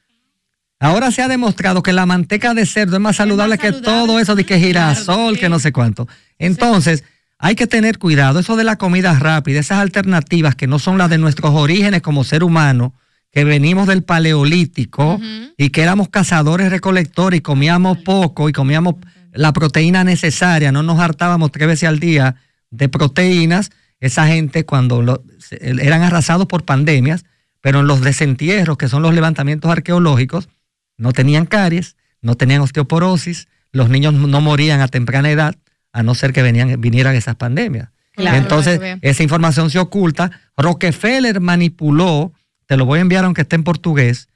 [0.80, 4.36] Ahora se ha demostrado que la manteca de cerdo es más saludable, que todo eso
[4.36, 6.08] de que girasol, que no sé cuánto.
[6.38, 7.03] Entonces,
[7.39, 8.39] hay que tener cuidado.
[8.39, 12.24] Eso de la comida rápida, esas alternativas que no son las de nuestros orígenes como
[12.24, 12.93] ser humano,
[13.32, 15.20] que venimos del paleolítico
[15.58, 18.95] y que éramos cazadores recolectores y comíamos poco y comíamos
[19.34, 22.36] la proteína necesaria, no nos hartábamos tres veces al día
[22.72, 23.72] de proteínas.
[24.00, 25.24] Esa gente cuando lo-
[25.62, 27.26] eran arrasados por pandemias,
[27.62, 30.50] pero en los desentierros, que son los levantamientos arqueológicos,
[30.98, 35.56] no tenían caries, no tenían osteoporosis, los niños no morían a temprana edad,
[35.91, 37.89] a no ser que venían, vinieran esas pandemias.
[38.14, 40.32] Claro, Entonces, esa información se oculta.
[40.56, 42.34] Rockefeller manipuló,
[42.66, 44.28] te lo voy a enviar aunque esté en portugués,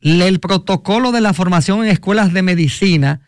[0.00, 3.20] el protocolo de la formación en escuelas de medicina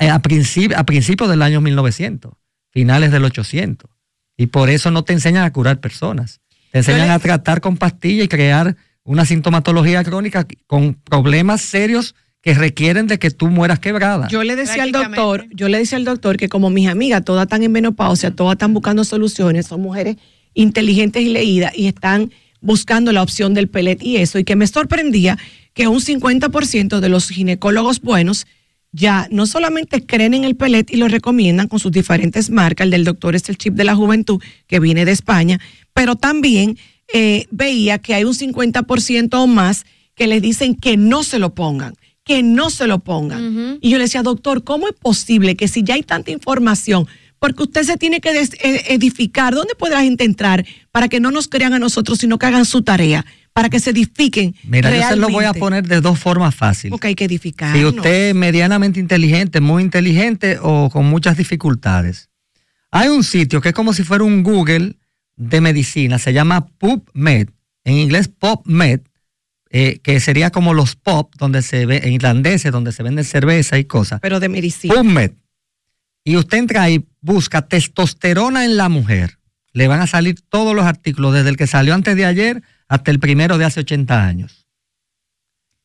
[0.00, 2.32] eh, a principios del año 1900,
[2.70, 3.88] finales del 800.
[4.36, 6.40] Y por eso no te enseñan a curar personas.
[6.72, 12.52] Te enseñan a tratar con pastillas y crear una sintomatología crónica con problemas serios que
[12.54, 14.28] requieren de que tú mueras quebrada.
[14.28, 17.44] Yo le decía al doctor, yo le decía al doctor que como mis amigas todas
[17.44, 20.16] están en menopausia, todas están buscando soluciones, son mujeres
[20.52, 24.66] inteligentes y leídas y están buscando la opción del pellet y eso, y que me
[24.66, 25.38] sorprendía
[25.74, 28.46] que un 50% de los ginecólogos buenos
[28.94, 32.92] ya no solamente creen en el pellet y lo recomiendan con sus diferentes marcas, el
[32.92, 35.58] del doctor es el chip de la juventud que viene de España,
[35.92, 36.78] pero también
[37.12, 39.84] eh, veía que hay un 50% o más
[40.14, 43.78] que les dicen que no se lo pongan, que no se lo pongan.
[43.80, 47.08] Y yo le decía, doctor, ¿cómo es posible que si ya hay tanta información,
[47.44, 51.30] porque usted se tiene que eh, edificar, ¿dónde puede la gente entrar para que no
[51.30, 54.54] nos crean a nosotros, sino que hagan su tarea, para que se edifiquen?
[54.64, 56.90] Mira, yo se lo voy a poner de dos formas fáciles.
[56.90, 57.76] Porque hay que edificar.
[57.76, 62.30] Si usted es medianamente inteligente, muy inteligente o con muchas dificultades.
[62.90, 64.96] Hay un sitio que es como si fuera un Google
[65.36, 67.48] de medicina, se llama PubMed,
[67.84, 69.00] en inglés PubMed,
[69.68, 73.76] eh, que sería como los pop, donde se ve, en irlandeses, donde se vende cerveza
[73.78, 74.20] y cosas.
[74.22, 74.94] Pero de medicina.
[74.94, 75.32] PubMed.
[76.24, 79.38] Y usted entra ahí, busca testosterona en la mujer.
[79.72, 83.10] Le van a salir todos los artículos, desde el que salió antes de ayer hasta
[83.10, 84.66] el primero de hace 80 años.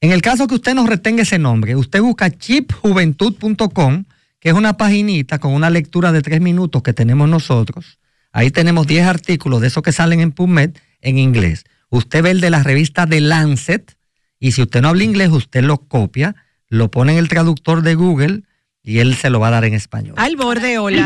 [0.02, 4.04] En el caso que usted nos retenga ese nombre, usted busca chipjuventud.com,
[4.40, 8.00] que es una paginita con una lectura de tres minutos que tenemos nosotros.
[8.34, 11.64] Ahí tenemos 10 artículos de esos que salen en PubMed en inglés.
[11.90, 13.96] Usted ve el de la revista The Lancet
[14.40, 16.36] y si usted no habla inglés, usted lo copia,
[16.68, 18.44] lo pone en el traductor de Google
[18.84, 20.16] y él se lo va a dar en español.
[20.18, 21.06] Al borde, hola.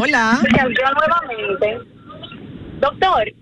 [0.00, 0.40] Hola.
[0.42, 1.78] Nuevamente.
[2.80, 3.32] Doctor,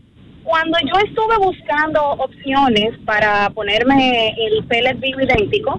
[0.45, 5.79] cuando yo estuve buscando opciones para ponerme el pellet vivo idéntico,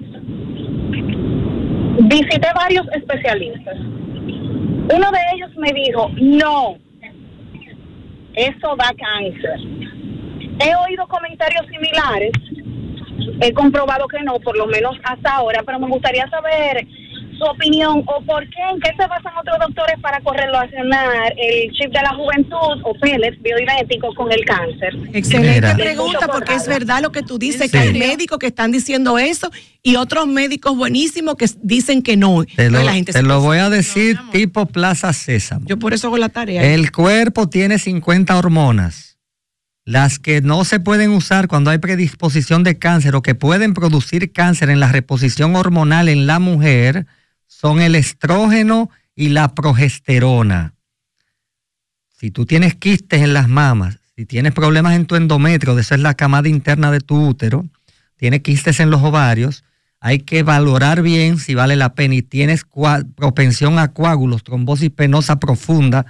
[2.02, 3.76] visité varios especialistas.
[3.76, 6.76] Uno de ellos me dijo, no,
[8.34, 9.58] eso da cáncer.
[10.60, 12.32] He oído comentarios similares,
[13.40, 16.86] he comprobado que no, por lo menos hasta ahora, pero me gustaría saber
[17.38, 21.92] su opinión o por qué, en qué se basan otros doctores para correlacionar el chip
[21.92, 24.96] de la juventud o pellets bioidénticos con el cáncer.
[25.12, 29.18] Excelente pregunta, porque es verdad lo que tú dices, que hay médicos que están diciendo
[29.18, 29.50] eso
[29.82, 32.44] y otros médicos buenísimos que dicen que no.
[32.44, 33.46] Te lo, Entonces la gente te se lo pasa.
[33.46, 35.64] voy a decir tipo Plaza Sésamo.
[35.66, 36.62] Yo por eso hago la tarea.
[36.74, 39.07] El cuerpo tiene 50 hormonas.
[39.88, 44.32] Las que no se pueden usar cuando hay predisposición de cáncer o que pueden producir
[44.32, 47.06] cáncer en la reposición hormonal en la mujer
[47.46, 50.74] son el estrógeno y la progesterona.
[52.14, 55.94] Si tú tienes quistes en las mamas, si tienes problemas en tu endometrio, de eso
[55.94, 57.64] es la camada interna de tu útero,
[58.16, 59.64] tienes quistes en los ovarios,
[60.00, 62.66] hay que valorar bien si vale la pena y tienes
[63.16, 66.04] propensión a coágulos, trombosis penosa profunda,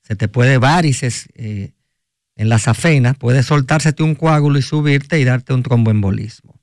[0.00, 1.72] se te puede varices eh,
[2.38, 6.58] en las afenas, puede soltársete un coágulo y subirte y darte un tromboembolismo.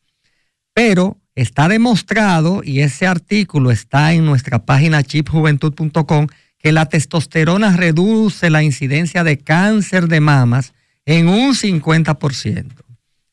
[0.74, 8.50] Pero está demostrado, y ese artículo está en nuestra página chipjuventud.com, que la testosterona reduce
[8.50, 10.74] la incidencia de cáncer de mamas
[11.06, 12.72] en un 50%,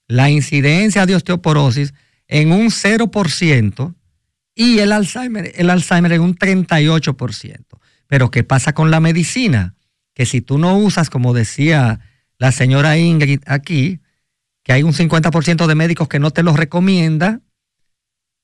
[0.08, 1.94] la incidencia de osteoporosis
[2.26, 3.94] en un 0%
[4.54, 7.64] y el Alzheimer, el Alzheimer en un 38%.
[8.08, 9.76] Pero ¿qué pasa con la medicina?
[10.12, 12.00] Que si tú no usas, como decía
[12.42, 14.00] la señora Ingrid aquí,
[14.64, 17.38] que hay un 50% de médicos que no te los recomienda.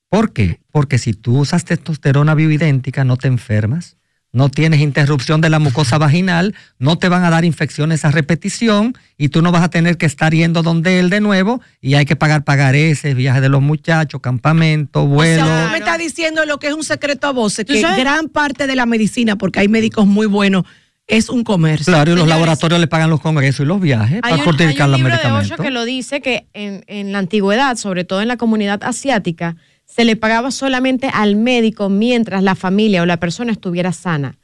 [0.08, 0.60] ¿Por qué?
[0.70, 3.96] Porque si tú usas testosterona bioidéntica no te enfermas,
[4.30, 8.94] no tienes interrupción de la mucosa vaginal, no te van a dar infecciones a repetición
[9.16, 12.04] y tú no vas a tener que estar yendo donde él de nuevo y hay
[12.04, 15.44] que pagar pagareces, viajes de los muchachos, campamento, O vuelo.
[15.44, 17.98] sea, usted me está diciendo lo que es un secreto a voces, ¿Tú que sabes?
[17.98, 20.62] gran parte de la medicina, porque hay médicos muy buenos,
[21.08, 21.86] es un comercio.
[21.86, 24.40] Claro, y los Señores, laboratorios le pagan los congresos y los viajes Hay para un,
[24.40, 25.64] hay fortificar un los libro de medicamentos.
[25.64, 29.56] Que lo dice que en, en la antigüedad, sobre todo en la comunidad asiática,
[29.86, 34.36] se le pagaba solamente al médico mientras la familia o la persona estuviera sana.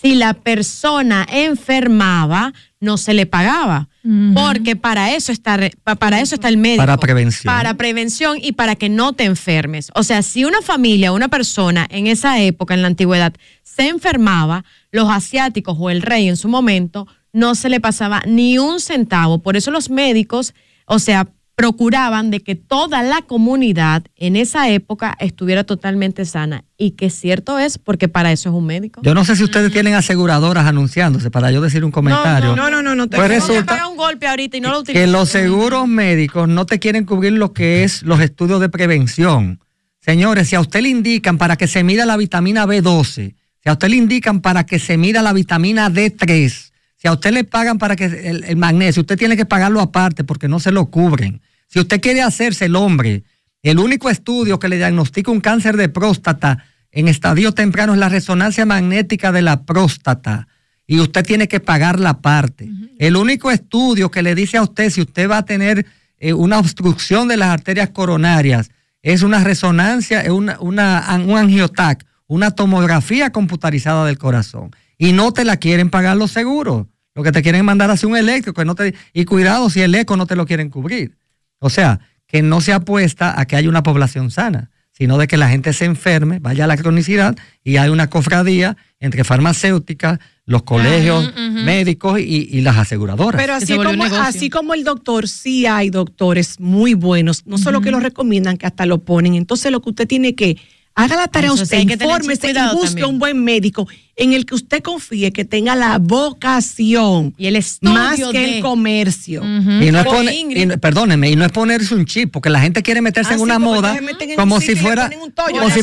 [0.00, 3.88] Si la persona enfermaba, no se le pagaba,
[4.32, 5.58] porque para eso está
[5.98, 6.82] para eso está el médico.
[6.82, 7.52] Para prevención.
[7.52, 9.90] Para prevención y para que no te enfermes.
[9.94, 13.34] O sea, si una familia, una persona en esa época, en la antigüedad,
[13.64, 18.58] se enfermaba, los asiáticos o el rey en su momento no se le pasaba ni
[18.58, 19.38] un centavo.
[19.40, 20.54] Por eso los médicos,
[20.86, 21.26] o sea,
[21.58, 26.64] procuraban de que toda la comunidad en esa época estuviera totalmente sana.
[26.76, 29.00] Y que cierto es, porque para eso es un médico.
[29.02, 32.54] Yo no sé si ustedes tienen aseguradoras anunciándose para yo decir un comentario.
[32.54, 34.84] No, no, no, no te Pues No te resulta un golpe ahorita y no lo
[34.84, 39.58] que los seguros médicos no te quieren cubrir lo que es los estudios de prevención.
[39.98, 43.34] Señores, si a usted le indican para que se mida la vitamina B12,
[43.64, 46.70] si a usted le indican para que se mida la vitamina D3,
[47.00, 50.24] si a usted le pagan para que el, el magnesio, usted tiene que pagarlo aparte
[50.24, 51.40] porque no se lo cubren.
[51.68, 53.22] Si usted quiere hacerse el hombre,
[53.62, 58.08] el único estudio que le diagnostica un cáncer de próstata en estadio temprano es la
[58.08, 60.48] resonancia magnética de la próstata
[60.86, 62.68] y usted tiene que pagar la parte.
[62.98, 65.86] El único estudio que le dice a usted si usted va a tener
[66.18, 68.70] eh, una obstrucción de las arterias coronarias
[69.02, 74.70] es una resonancia, es una, una- un angiotac, una tomografía computarizada del corazón.
[74.98, 76.86] Y no te la quieren pagar los seguros.
[77.14, 78.60] Lo que te quieren mandar hacia un eléctrico.
[78.60, 81.16] que no te, y cuidado si el eco no te lo quieren cubrir.
[81.60, 85.36] O sea, que no se apuesta a que haya una población sana, sino de que
[85.36, 90.62] la gente se enferme, vaya a la cronicidad y hay una cofradía entre farmacéuticas, los
[90.62, 93.40] colegios médicos y, y las aseguradoras.
[93.40, 97.90] Pero así como, así como el doctor, sí hay doctores muy buenos, no solo que
[97.90, 99.34] lo recomiendan, que hasta lo ponen.
[99.34, 100.58] Entonces lo que usted tiene que,
[101.04, 103.06] haga la tarea Eso usted, infórmese y busque también.
[103.06, 103.86] un buen médico
[104.16, 107.34] en el que usted confíe, que tenga la vocación.
[107.38, 109.42] Y el estudio Más que de- el comercio.
[109.44, 113.00] Y no es y perdóneme, y no es ponerse un chip, porque la gente quiere
[113.00, 115.54] meterse Ah, en sí, una moda en como un si fuera ponen un tollo.
[115.60, 115.80] como, si,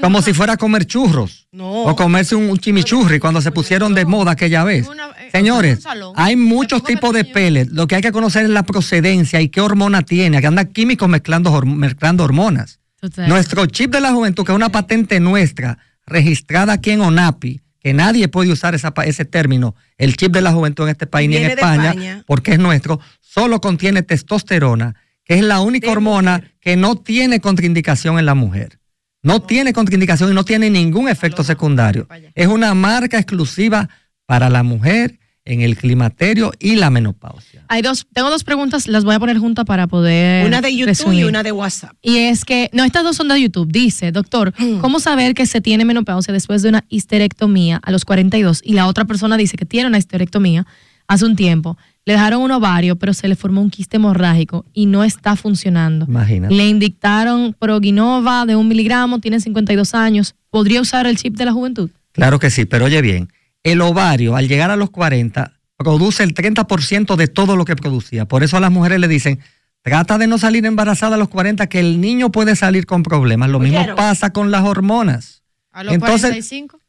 [0.00, 4.32] como fuera a comer churros o comerse un, un chimichurri cuando se pusieron de moda
[4.32, 4.88] aquella vez.
[5.32, 5.80] Señores,
[6.16, 7.70] hay muchos tipos de pellets.
[7.72, 11.08] Lo que hay que conocer es la procedencia y qué hormona tiene, que andan químicos
[11.10, 12.79] mezclando hormonas.
[13.00, 13.28] Total.
[13.28, 17.94] Nuestro chip de la juventud, que es una patente nuestra, registrada aquí en ONAPI, que
[17.94, 21.36] nadie puede usar esa ese término, el chip de la juventud en este país ni
[21.36, 22.22] en España.
[22.26, 28.18] porque es nuestro, solo contiene testosterona, que es la única hormona que no tiene contraindicación
[28.18, 28.78] en la mujer.
[29.22, 32.08] No tiene contraindicación y no tiene ningún efecto secundario.
[32.34, 33.88] Es una marca exclusiva
[34.26, 37.64] para la mujer en el climaterio y la menopausia.
[37.68, 40.46] Hay dos, tengo dos preguntas, las voy a poner juntas para poder.
[40.46, 41.20] Una de YouTube resumir.
[41.20, 41.92] y una de WhatsApp.
[42.02, 43.70] Y es que, no, estas dos son de YouTube.
[43.70, 48.60] Dice, doctor, ¿cómo saber que se tiene menopausia después de una histerectomía a los 42?
[48.64, 50.66] Y la otra persona dice que tiene una histerectomía
[51.08, 51.76] hace un tiempo.
[52.04, 56.06] Le dejaron un ovario, pero se le formó un quiste hemorrágico y no está funcionando.
[56.06, 56.54] Imagínate.
[56.54, 60.34] Le indictaron proginova de un miligramo, tiene 52 años.
[60.50, 61.90] ¿Podría usar el chip de la juventud?
[62.12, 63.28] Claro que sí, pero oye bien,
[63.62, 68.26] el ovario al llegar a los 40 produce el 30% de todo lo que producía.
[68.26, 69.40] Por eso a las mujeres le dicen,
[69.82, 73.48] trata de no salir embarazada a los 40, que el niño puede salir con problemas.
[73.48, 75.42] Lo mismo pasa con las hormonas.
[75.72, 76.80] A los Entonces, 45.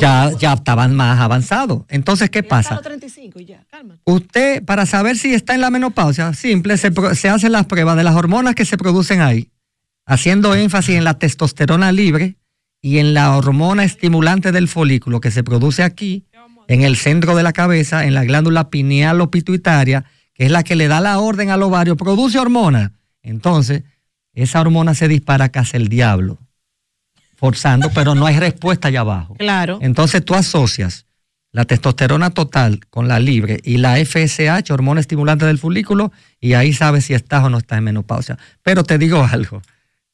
[0.00, 1.84] ya, ya estaban más avanzados.
[1.88, 2.80] Entonces, ¿qué pasa?
[2.80, 3.64] 35 y ya.
[4.04, 8.16] Usted, para saber si está en la menopausia, simple, se hacen las pruebas de las
[8.16, 9.50] hormonas que se producen ahí,
[10.06, 12.36] haciendo énfasis en la testosterona libre
[12.82, 16.26] y en la hormona estimulante del folículo que se produce aquí,
[16.66, 20.04] en el centro de la cabeza, en la glándula pineal o pituitaria,
[20.34, 22.92] que es la que le da la orden al ovario, produce hormona.
[23.22, 23.84] Entonces,
[24.34, 26.38] esa hormona se dispara casi el diablo,
[27.36, 29.34] forzando, pero no hay respuesta allá abajo.
[29.36, 29.78] Claro.
[29.80, 31.06] Entonces tú asocias
[31.52, 36.10] la testosterona total con la libre y la FSH, hormona estimulante del folículo,
[36.40, 38.38] y ahí sabes si estás o no estás en menopausia.
[38.62, 39.62] Pero te digo algo,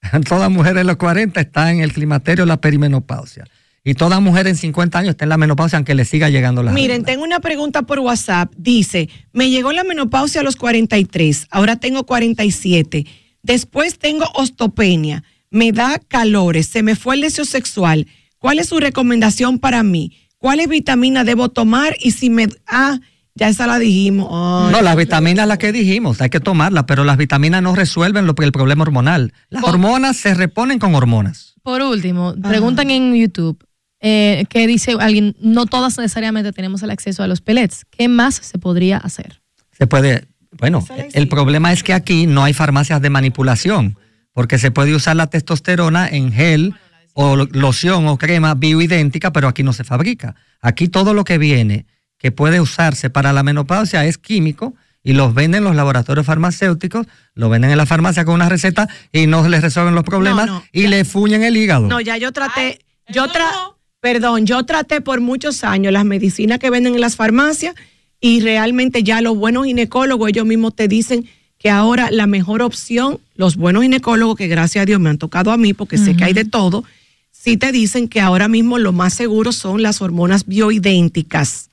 [0.28, 3.44] toda mujer de los 40 está en el climaterio la perimenopausia.
[3.84, 6.72] Y toda mujer en 50 años está en la menopausia aunque le siga llegando la
[6.72, 8.52] Miren, tengo una pregunta por WhatsApp.
[8.56, 13.06] Dice, me llegó la menopausia a los 43, ahora tengo 47.
[13.42, 18.06] Después tengo ostopenia, me da calores, se me fue el deseo sexual.
[18.38, 20.18] ¿Cuál es su recomendación para mí?
[20.36, 21.96] ¿Cuáles vitaminas debo tomar?
[21.98, 22.48] Y si me...
[22.66, 23.00] Ah,
[23.38, 24.28] ya esa la dijimos.
[24.30, 24.72] Ay.
[24.72, 28.34] No, las vitaminas las que dijimos, hay que tomarlas, pero las vitaminas no resuelven lo,
[28.38, 29.32] el problema hormonal.
[29.48, 31.54] Las hormonas se reponen con hormonas.
[31.62, 33.62] Por último, preguntan en YouTube
[34.00, 37.84] eh, que dice alguien, no todas necesariamente tenemos el acceso a los pellets.
[37.90, 39.40] ¿Qué más se podría hacer?
[39.76, 40.26] Se puede,
[40.58, 43.96] bueno, el problema es que aquí no hay farmacias de manipulación,
[44.32, 46.74] porque se puede usar la testosterona en gel
[47.14, 50.36] o lo- loción o crema bioidéntica, pero aquí no se fabrica.
[50.60, 51.86] Aquí todo lo que viene
[52.18, 57.48] que puede usarse para la menopausia es químico y los venden los laboratorios farmacéuticos, lo
[57.48, 60.64] venden en la farmacia con una receta y no les resuelven los problemas No, no,
[60.72, 61.86] y le fuñen el hígado.
[61.86, 63.50] No, ya yo traté, yo tra
[64.00, 67.74] perdón, yo traté por muchos años las medicinas que venden en las farmacias
[68.20, 73.18] y realmente ya los buenos ginecólogos, ellos mismos te dicen que ahora la mejor opción,
[73.34, 76.24] los buenos ginecólogos, que gracias a Dios me han tocado a mí porque sé que
[76.24, 76.84] hay de todo,
[77.32, 81.67] sí te dicen que ahora mismo lo más seguro son las hormonas bioidénticas,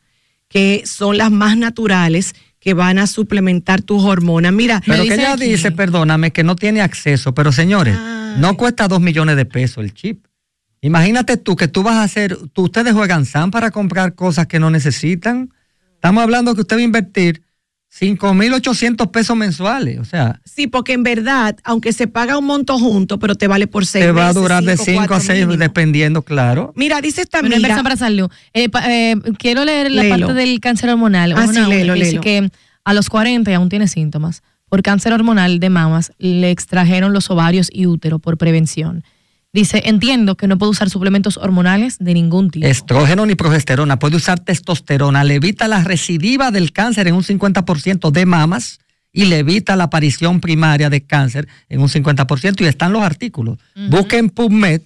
[0.55, 4.53] que son las más naturales que van a suplementar tus hormonas.
[4.53, 7.33] Mira, Pero que ella aquí- dice, perdóname, que no tiene acceso.
[7.35, 7.97] Pero señores,
[8.37, 10.25] no cuesta dos millones de pesos el chip.
[10.79, 14.57] Imagínate tú que tú vas a hacer, tú, ustedes juegan SAM para comprar cosas que
[14.61, 15.49] no necesitan.
[15.95, 17.41] Estamos hablando que usted va a invertir
[17.93, 19.99] 5.800 pesos mensuales.
[19.99, 23.67] O sea, Sí, porque en verdad, aunque se paga un monto junto, pero te vale
[23.67, 25.57] por seis te va a durar de cinco, 5 a cuatro 6, mínimo.
[25.63, 26.73] dependiendo, claro.
[26.75, 27.57] Mira, dice esta Una amiga.
[27.57, 28.29] inversión para salud.
[28.53, 30.27] Eh, pa- eh, quiero leer la Léelo.
[30.27, 31.31] parte del cáncer hormonal.
[31.33, 32.49] Ah, Una- sí, una léelo, que dice que
[32.83, 34.43] a los 40 y aún tiene síntomas.
[34.69, 39.03] Por cáncer hormonal de mamas le extrajeron los ovarios y útero por prevención.
[39.55, 42.67] Dice, entiendo que no puedo usar suplementos hormonales de ningún tipo.
[42.67, 43.97] Estrógeno ni progesterona.
[43.99, 45.23] Puede usar testosterona.
[45.23, 48.81] Le evita la recidiva del cáncer en un 50% de mamas
[49.13, 53.57] y le evita la aparición primaria de cáncer en un 50% y están los artículos.
[53.89, 54.81] Busquen PubMed,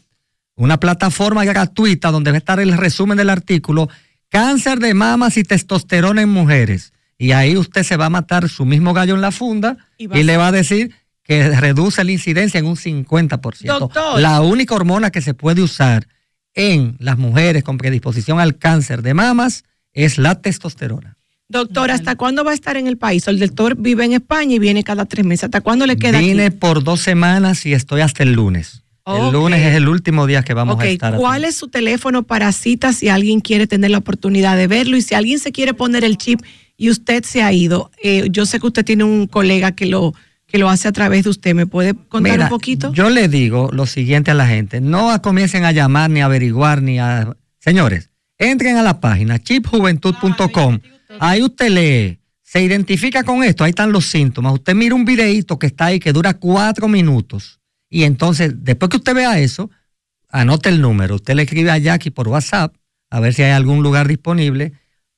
[0.55, 3.89] una plataforma gratuita donde va a estar el resumen del artículo,
[4.30, 6.93] cáncer de mamas y testosterona en mujeres.
[7.17, 10.38] Y ahí usted se va a matar su mismo gallo en la funda y, le
[10.38, 10.93] va a decir
[11.30, 13.77] que reduce la incidencia en un 50%.
[13.77, 14.19] Doctor.
[14.19, 16.07] La única hormona que se puede usar
[16.55, 19.63] en las mujeres con predisposición al cáncer de mamas
[19.93, 21.17] es la testosterona.
[21.47, 23.27] Doctor, ¿hasta cuándo va a estar en el país?
[23.27, 25.43] El doctor vive en España y viene cada tres meses.
[25.43, 26.57] ¿Hasta cuándo le queda Vine aquí?
[26.57, 28.82] por dos semanas y estoy hasta el lunes.
[29.05, 31.13] El lunes es el último día que vamos a estar.
[31.13, 31.21] aquí.
[31.21, 34.97] ¿cuál es su teléfono para citas si alguien quiere tener la oportunidad de verlo?
[34.97, 36.41] Y si alguien se quiere poner el chip
[36.75, 40.15] y usted se ha ido, eh, yo sé que usted tiene un colega que lo,
[40.50, 41.54] que lo hace a través de usted.
[41.54, 42.91] ¿Me puede contar Mira, un poquito?
[42.93, 46.82] Yo le digo lo siguiente a la gente, no comiencen a llamar ni a averiguar
[46.82, 47.36] ni a...
[47.60, 50.80] Señores, entren a la página chipjuventud.com,
[51.20, 55.60] ahí usted lee, se identifica con esto, ahí están los síntomas, usted mira un videíto
[55.60, 59.70] que está ahí que dura cuatro minutos y entonces después que usted vea eso,
[60.30, 62.74] anote el número, usted le escribe a Jackie por WhatsApp
[63.10, 64.74] a ver si hay algún lugar disponible,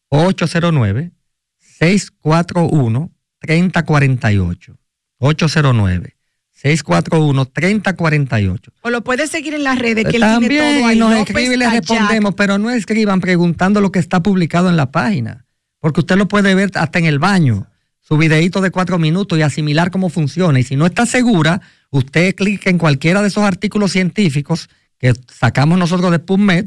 [0.09, 1.11] 809
[1.57, 4.80] 641 3048
[5.21, 6.15] 809
[6.51, 10.99] 641 3048 O lo puede seguir en las redes, que él También tiene todo ahí.
[10.99, 14.91] nos escribe y le respondemos, pero no escriban preguntando lo que está publicado en la
[14.91, 15.45] página,
[15.79, 17.67] porque usted lo puede ver hasta en el baño,
[17.99, 20.59] su videíto de cuatro minutos y asimilar cómo funciona.
[20.59, 24.69] Y si no está segura, usted clica en cualquiera de esos artículos científicos
[24.99, 26.65] que sacamos nosotros de PubMed,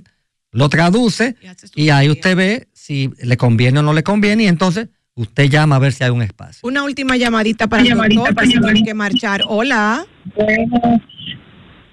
[0.51, 1.37] lo traduce
[1.75, 5.77] y ahí usted ve si le conviene o no le conviene y entonces usted llama
[5.77, 6.67] a ver si hay un espacio.
[6.67, 9.43] Una última llamadita para el Llamadita doctor, para que tiene que marchar.
[9.47, 10.05] Hola.
[10.35, 11.01] Bueno,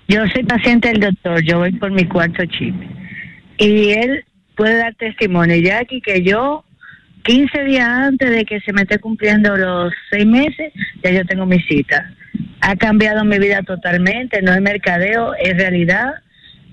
[0.08, 2.76] yo soy paciente del doctor, yo voy por mi cuarto chip.
[3.58, 6.64] Y él puede dar testimonio, Jackie, que yo,
[7.24, 11.46] 15 días antes de que se me esté cumpliendo los seis meses, ya yo tengo
[11.46, 12.14] mi cita.
[12.62, 16.14] Ha cambiado mi vida totalmente, no es mercadeo, es realidad.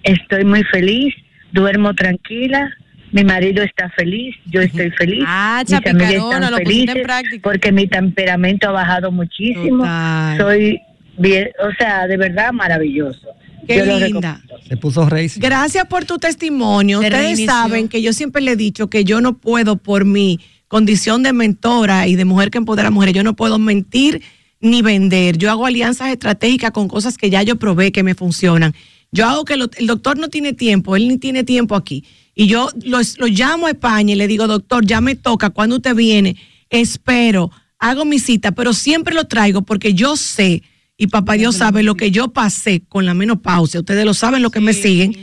[0.02, 1.14] Estoy muy feliz,
[1.52, 2.70] duermo tranquila.
[3.12, 5.24] Mi marido está feliz, yo estoy feliz.
[5.26, 7.40] Ah, mis están lo en felices práctica.
[7.42, 9.78] porque mi temperamento ha bajado muchísimo.
[9.78, 10.38] Total.
[10.38, 10.80] Soy
[11.16, 13.28] bien, o sea, de verdad maravilloso.
[13.66, 14.40] Qué Yo linda.
[14.68, 15.30] Se puso rey.
[15.36, 17.00] Gracias por tu testimonio.
[17.00, 20.40] De Ustedes saben que yo siempre le he dicho que yo no puedo por mi
[20.68, 24.22] condición de mentora y de mujer que empodera a mujeres, yo no puedo mentir
[24.60, 25.38] ni vender.
[25.38, 28.74] Yo hago alianzas estratégicas con cosas que ya yo probé que me funcionan.
[29.12, 32.04] Yo hago que lo- el doctor no tiene tiempo, él ni tiene tiempo aquí.
[32.40, 35.74] Y yo lo, lo llamo a España y le digo, doctor, ya me toca, cuando
[35.74, 36.36] usted viene,
[36.70, 40.62] espero, hago mi cita, pero siempre lo traigo porque yo sé,
[40.96, 44.52] y papá Dios sabe lo que yo pasé con la menopausia, ustedes lo saben, lo
[44.52, 45.16] que me siguen.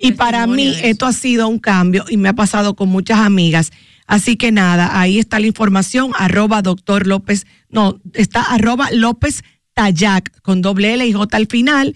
[0.00, 3.70] Y para mí esto ha sido un cambio y me ha pasado con muchas amigas.
[4.06, 9.44] Así que nada, ahí está la información, arroba doctor López, no, está arroba López
[9.74, 11.94] Tallac con doble L y J al final.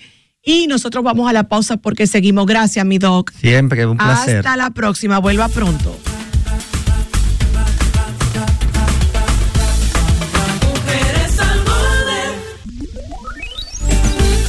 [0.48, 2.46] Y nosotros vamos a la pausa porque seguimos.
[2.46, 3.32] Gracias, mi doc.
[3.32, 4.38] Siempre, un placer.
[4.38, 5.98] Hasta la próxima, vuelva pronto.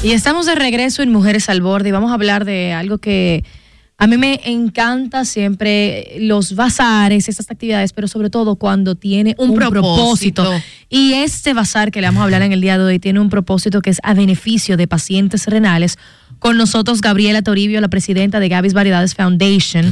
[0.04, 3.44] Y estamos de regreso en Mujeres al Borde y vamos a hablar de algo que
[4.00, 9.50] a mí me encanta siempre, los bazares, estas actividades, pero sobre todo cuando tiene un,
[9.52, 10.44] Un propósito.
[10.44, 10.64] propósito.
[10.88, 13.30] Y este bazar que le vamos a hablar en el día de hoy tiene un
[13.30, 15.98] propósito que es a beneficio de pacientes renales.
[16.38, 19.92] Con nosotros Gabriela Toribio, la presidenta de Gaby's Variedades Foundation,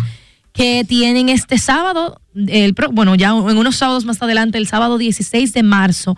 [0.54, 5.52] que tienen este sábado, el, bueno, ya en unos sábados más adelante, el sábado 16
[5.52, 6.16] de marzo,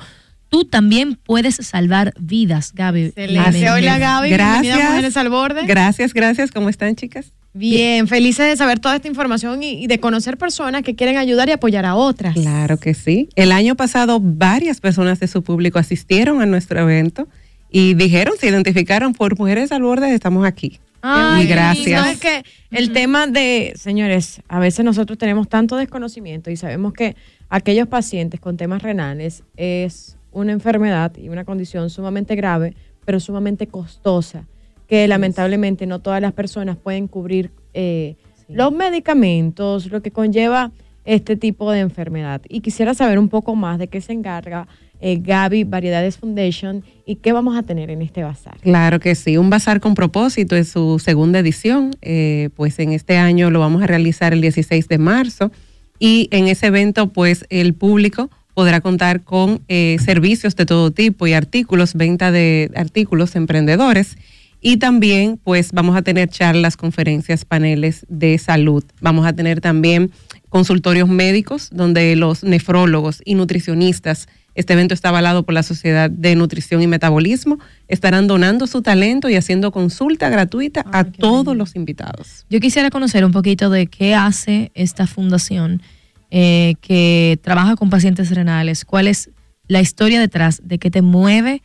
[0.49, 3.05] tú también puedes salvar vidas, Gaby.
[3.05, 3.69] Excelente.
[3.69, 5.65] Hola Gaby, a Mujeres al Borde.
[5.65, 6.51] Gracias, gracias.
[6.51, 7.33] ¿Cómo están, chicas?
[7.53, 11.49] Bien, felices de saber toda esta información y, y de conocer personas que quieren ayudar
[11.49, 12.35] y apoyar a otras.
[12.35, 13.29] Claro que sí.
[13.35, 17.27] El año pasado varias personas de su público asistieron a nuestro evento
[17.69, 20.79] y dijeron, se identificaron por Mujeres al Borde, estamos aquí.
[21.01, 22.01] Ay, y gracias.
[22.01, 22.43] ¿sabes qué?
[22.71, 27.15] el tema de, señores, a veces nosotros tenemos tanto desconocimiento y sabemos que
[27.49, 33.67] aquellos pacientes con temas renales es una enfermedad y una condición sumamente grave, pero sumamente
[33.67, 34.45] costosa,
[34.87, 38.15] que lamentablemente no todas las personas pueden cubrir eh,
[38.47, 40.71] los medicamentos, lo que conlleva
[41.05, 42.41] este tipo de enfermedad.
[42.49, 44.67] Y quisiera saber un poco más de qué se encarga
[44.99, 48.57] eh, Gaby Variedades Foundation y qué vamos a tener en este bazar.
[48.61, 53.17] Claro que sí, un bazar con propósito es su segunda edición, eh, pues en este
[53.17, 55.51] año lo vamos a realizar el 16 de marzo
[55.99, 61.27] y en ese evento pues el público podrá contar con eh, servicios de todo tipo
[61.27, 64.17] y artículos, venta de artículos emprendedores
[64.59, 68.83] y también pues vamos a tener charlas, conferencias, paneles de salud.
[68.99, 70.09] Vamos a tener también
[70.49, 76.35] consultorios médicos donde los nefrólogos y nutricionistas Este evento está avalado por la Sociedad de
[76.35, 77.59] Nutrición y Metabolismo.
[77.87, 82.47] Estarán donando su talento y haciendo consulta gratuita a todos los invitados.
[82.49, 85.83] Yo quisiera conocer un poquito de qué hace esta fundación
[86.31, 88.85] eh, que trabaja con pacientes renales.
[88.85, 89.29] ¿Cuál es
[89.67, 91.61] la historia detrás de qué te mueve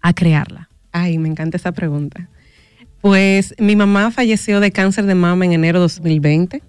[0.00, 0.68] a crearla?
[0.92, 2.28] Ay, me encanta esa pregunta.
[3.00, 6.62] Pues mi mamá falleció de cáncer de mama en enero de 2020.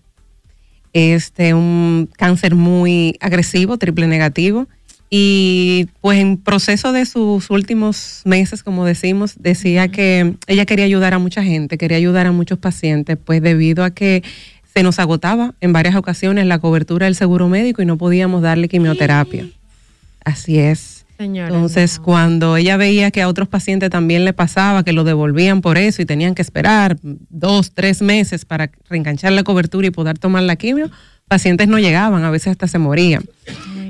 [0.93, 4.67] Este, un cáncer muy agresivo, triple negativo.
[5.15, 11.13] Y pues en proceso de sus últimos meses, como decimos, decía que ella quería ayudar
[11.13, 14.23] a mucha gente, quería ayudar a muchos pacientes, pues debido a que
[14.73, 18.67] se nos agotaba en varias ocasiones la cobertura del seguro médico y no podíamos darle
[18.67, 19.45] quimioterapia.
[20.25, 21.05] Así es.
[21.19, 25.77] Entonces, cuando ella veía que a otros pacientes también le pasaba, que lo devolvían por
[25.77, 30.43] eso y tenían que esperar dos, tres meses para reenganchar la cobertura y poder tomar
[30.43, 30.89] la quimio,
[31.27, 33.23] pacientes no llegaban, a veces hasta se morían.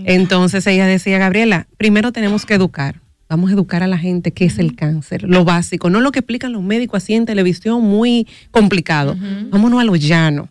[0.06, 3.00] Entonces ella decía, Gabriela, primero tenemos que educar.
[3.30, 6.20] Vamos a educar a la gente qué es el cáncer, lo básico, no lo que
[6.20, 9.16] explican los médicos así en televisión muy complicado.
[9.50, 10.50] Vámonos a lo llano.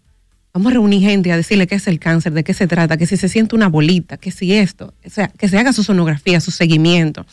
[0.55, 3.07] Vamos a reunir gente a decirle qué es el cáncer, de qué se trata, que
[3.07, 6.41] si se siente una bolita, que si esto, o sea, que se haga su sonografía,
[6.41, 7.25] su seguimiento.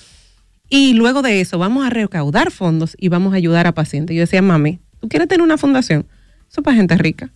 [0.69, 4.15] Y luego de eso vamos a recaudar fondos y vamos a ayudar a pacientes.
[4.15, 6.05] Yo decía, mami, ¿tú quieres tener una fundación?
[6.49, 7.29] Eso es para gente rica.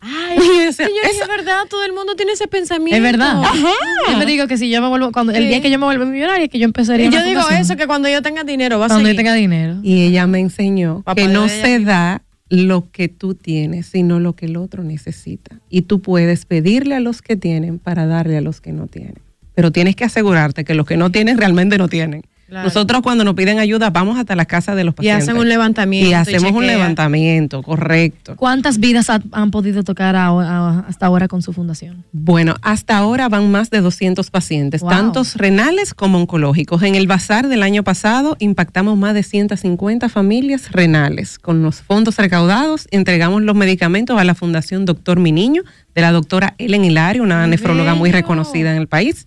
[0.00, 0.36] Ay,
[0.66, 2.96] decía, "Esa- es verdad, todo el mundo tiene ese pensamiento.
[2.96, 3.40] Es verdad.
[3.42, 3.68] Ajá.
[4.10, 6.04] Yo me digo que si yo me vuelvo, cuando el día que yo me vuelva
[6.04, 7.62] millonaria, que yo empezaría Y yo una digo fundación.
[7.62, 9.76] eso, que cuando yo tenga dinero va a Cuando yo tenga dinero.
[9.84, 12.20] Y ella me enseñó Papá que no se da
[12.52, 15.58] lo que tú tienes, sino lo que el otro necesita.
[15.70, 19.20] Y tú puedes pedirle a los que tienen para darle a los que no tienen.
[19.54, 22.24] Pero tienes que asegurarte que los que no tienen realmente no tienen.
[22.52, 22.66] Claro.
[22.68, 25.26] Nosotros cuando nos piden ayuda vamos hasta la casa de los Y pacientes.
[25.26, 26.10] hacen un levantamiento.
[26.10, 28.36] Y hacemos un levantamiento, correcto.
[28.36, 32.04] ¿Cuántas vidas ha- han podido tocar a- a- hasta ahora con su fundación?
[32.12, 34.90] Bueno, hasta ahora van más de 200 pacientes, Wow.
[34.90, 36.82] tantos renales como oncológicos.
[36.82, 41.38] En el bazar del año pasado impactamos más de 150 familias renales.
[41.38, 45.62] Con los fondos recaudados entregamos los medicamentos a la Fundación Doctor Mi Niño
[45.94, 49.26] de la doctora Ellen Hilario, una nefróloga muy reconocida en el país.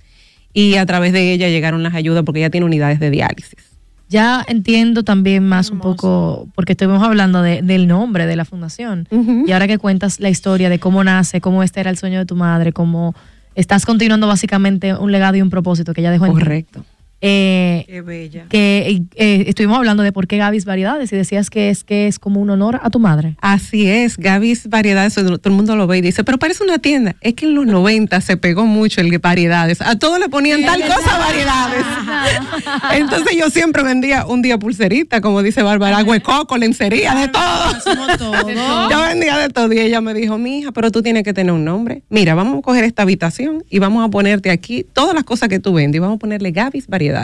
[0.55, 3.55] Y a través de ella llegaron las ayudas porque ella tiene unidades de diálisis.
[4.07, 9.07] Ya entiendo también más un poco, porque estuvimos hablando de- del nombre de la fundación.
[9.47, 12.25] Y ahora que cuentas la historia de cómo nace, cómo este era el sueño de
[12.25, 13.13] tu madre, cómo
[13.55, 16.39] estás continuando básicamente un legado y un propósito que ella dejó en ti.
[17.27, 18.45] Eh, Qué bella.
[18.49, 22.19] que eh, estuvimos hablando de por qué Gaby's Variedades y decías que es que es
[22.19, 23.35] como un honor a tu madre.
[23.41, 27.15] Así es, Gaby's Variedades, todo el mundo lo ve y dice, pero parece una tienda.
[27.21, 29.81] Es que en los 90 se pegó mucho el variedades.
[29.81, 31.85] A todos le ponían tal cosa variedades.
[32.93, 37.27] Entonces yo siempre vendía un día pulserita, como dice Bárbara, agua de coco, lencería, de
[37.29, 38.35] todo.
[38.91, 41.53] Yo vendía de todo y ella me dijo, mi hija, pero tú tienes que tener
[41.53, 42.03] un nombre.
[42.09, 45.59] Mira, vamos a coger esta habitación y vamos a ponerte aquí todas las cosas que
[45.59, 47.14] tú vendes y vamos a ponerle Gaby's Variedades.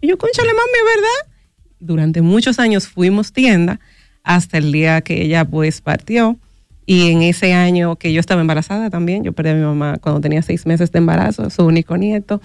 [0.00, 1.36] Y yo, conchale, mami, ¿es verdad?
[1.78, 3.80] Durante muchos años fuimos tienda
[4.22, 6.38] hasta el día que ella pues partió.
[6.86, 10.20] Y en ese año que yo estaba embarazada también, yo perdí a mi mamá cuando
[10.20, 12.40] tenía seis meses de embarazo, su único nieto.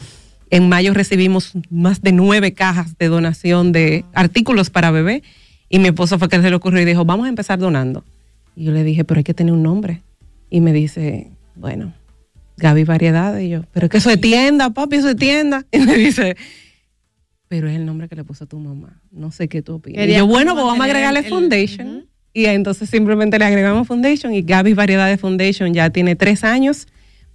[0.52, 5.24] En mayo recibimos más de nueve cajas de donación de artículos para bebé.
[5.70, 8.04] Y mi esposo fue que se le ocurrió y dijo, vamos a empezar donando.
[8.56, 10.04] Y yo le dije, pero hay que tener un nombre.
[10.50, 11.94] Y me dice, bueno,
[12.58, 13.44] Gaby Variedades.
[13.44, 15.66] Y yo, pero es que eso es tienda, papi, eso es tienda.
[15.72, 16.38] Y me dice,
[17.48, 19.02] pero es el nombre que le puso tu mamá.
[19.12, 20.08] No sé qué tú opinas.
[20.08, 22.06] Y yo, bueno, pues vamos a agregarle el- Foundation.
[22.34, 26.88] Y entonces simplemente le agregamos Foundation y Gaby Variedades Foundation ya tiene tres años,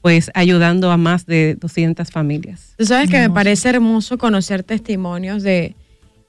[0.02, 2.74] pues ayudando a más de 200 familias.
[2.76, 5.74] Tú sabes que me parece hermoso conocer testimonios de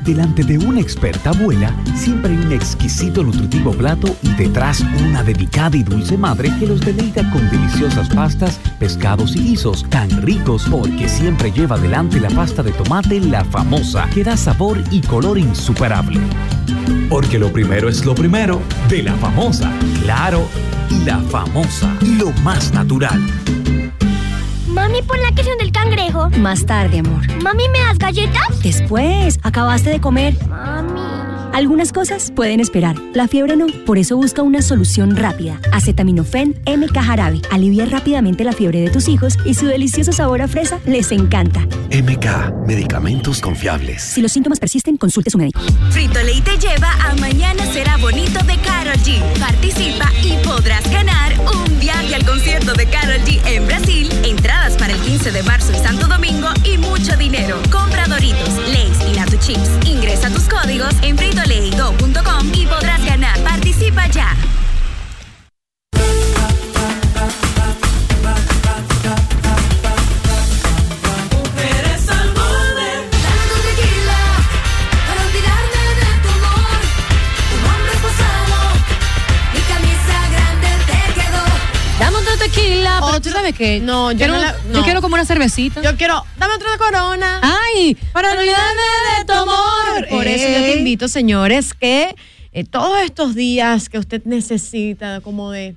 [0.00, 5.76] Delante de una experta abuela, siempre hay un exquisito nutritivo plato y detrás una dedicada
[5.76, 11.08] y dulce madre que los deleita con deliciosas pastas, pescados y guisos tan ricos porque
[11.08, 16.20] siempre lleva adelante la pasta de tomate la famosa, que da sabor y color insuperable.
[17.10, 19.70] Porque lo primero es lo primero, de la famosa,
[20.02, 20.48] claro,
[21.04, 23.20] la famosa, lo más natural.
[24.98, 26.28] Mami, pon la canción del cangrejo.
[26.38, 27.26] Más tarde, amor.
[27.42, 28.62] Mami, ¿me das galletas?
[28.62, 29.38] Después.
[29.42, 30.34] Acabaste de comer.
[30.48, 31.28] Mami.
[31.52, 33.66] Algunas cosas pueden esperar, la fiebre no.
[33.84, 35.60] Por eso busca una solución rápida.
[35.72, 37.40] Acetaminofén MK Jarabe.
[37.50, 41.60] Alivia rápidamente la fiebre de tus hijos y su delicioso sabor a fresa les encanta.
[41.90, 44.02] MK, medicamentos confiables.
[44.02, 45.60] Si los síntomas persisten, consulte a su médico.
[45.90, 48.56] Frito Lay te lleva a Mañana será bonito de
[48.88, 49.20] Carol G.
[49.38, 54.94] Participa y podrás ganar un viaje al concierto de Carol G en Brasil, entradas para
[54.94, 57.60] el 15 de marzo y Santo Domingo y mucho dinero.
[57.70, 59.86] Compra Doritos, Lays y Lato Chips.
[59.86, 63.38] Ingresa tus códigos en fritolaydo.com y podrás ganar.
[63.40, 64.34] Participa ya.
[83.06, 83.80] Pero tú sabes qué.
[83.80, 85.80] No, yo quiero, no la- yo quiero como una cervecita.
[85.82, 87.40] Yo quiero, dame otro de corona.
[87.42, 88.82] Ay, para olvidarme
[89.18, 90.08] de tu amor.
[90.10, 90.78] Por eso yo te Ey.
[90.78, 92.14] invito, señores, que
[92.52, 95.74] eh, todos estos días que usted necesita, como de,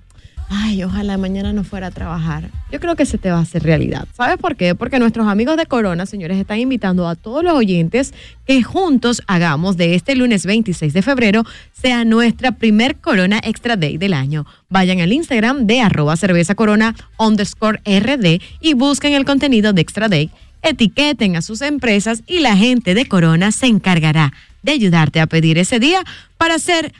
[0.51, 3.63] ay, ojalá mañana no fuera a trabajar, yo creo que se te va a hacer
[3.63, 4.07] realidad.
[4.13, 4.75] ¿Sabes por qué?
[4.75, 8.13] Porque nuestros amigos de Corona, señores, están invitando a todos los oyentes
[8.45, 13.97] que juntos hagamos de este lunes 26 de febrero sea nuestra primer Corona Extra Day
[13.97, 14.45] del año.
[14.69, 20.09] Vayan al Instagram de arroba cerveza corona underscore RD y busquen el contenido de Extra
[20.09, 20.29] Day
[20.61, 25.57] etiqueten a sus empresas y la gente de Corona se encargará de ayudarte a pedir
[25.57, 26.03] ese día
[26.37, 26.93] para hacer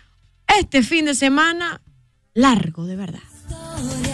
[0.60, 1.82] este fin de semana
[2.34, 3.31] largo de verdad.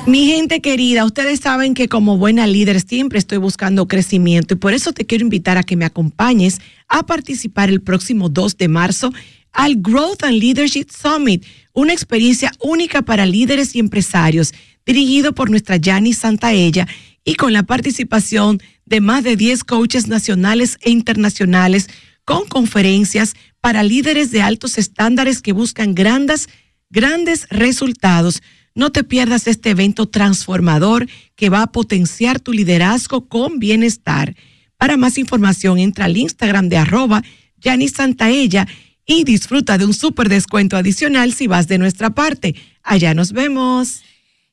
[0.07, 4.73] Mi gente querida, ustedes saben que como buena líder siempre estoy buscando crecimiento y por
[4.73, 9.11] eso te quiero invitar a que me acompañes a participar el próximo 2 de marzo
[9.51, 14.53] al Growth and Leadership Summit, una experiencia única para líderes y empresarios,
[14.85, 16.87] dirigido por nuestra Yanni Santaella
[17.25, 21.89] y con la participación de más de 10 coaches nacionales e internacionales
[22.23, 26.47] con conferencias para líderes de altos estándares que buscan grandes,
[26.89, 28.41] grandes resultados.
[28.77, 34.35] No te pierdas este evento transformador que va a potenciar tu liderazgo con bienestar.
[34.77, 37.23] Para más información, entra al Instagram de arroba
[37.59, 38.67] Yanis Santaella
[39.03, 42.53] y disfruta de un súper descuento adicional si vas de nuestra parte.
[42.83, 44.03] Allá nos vemos.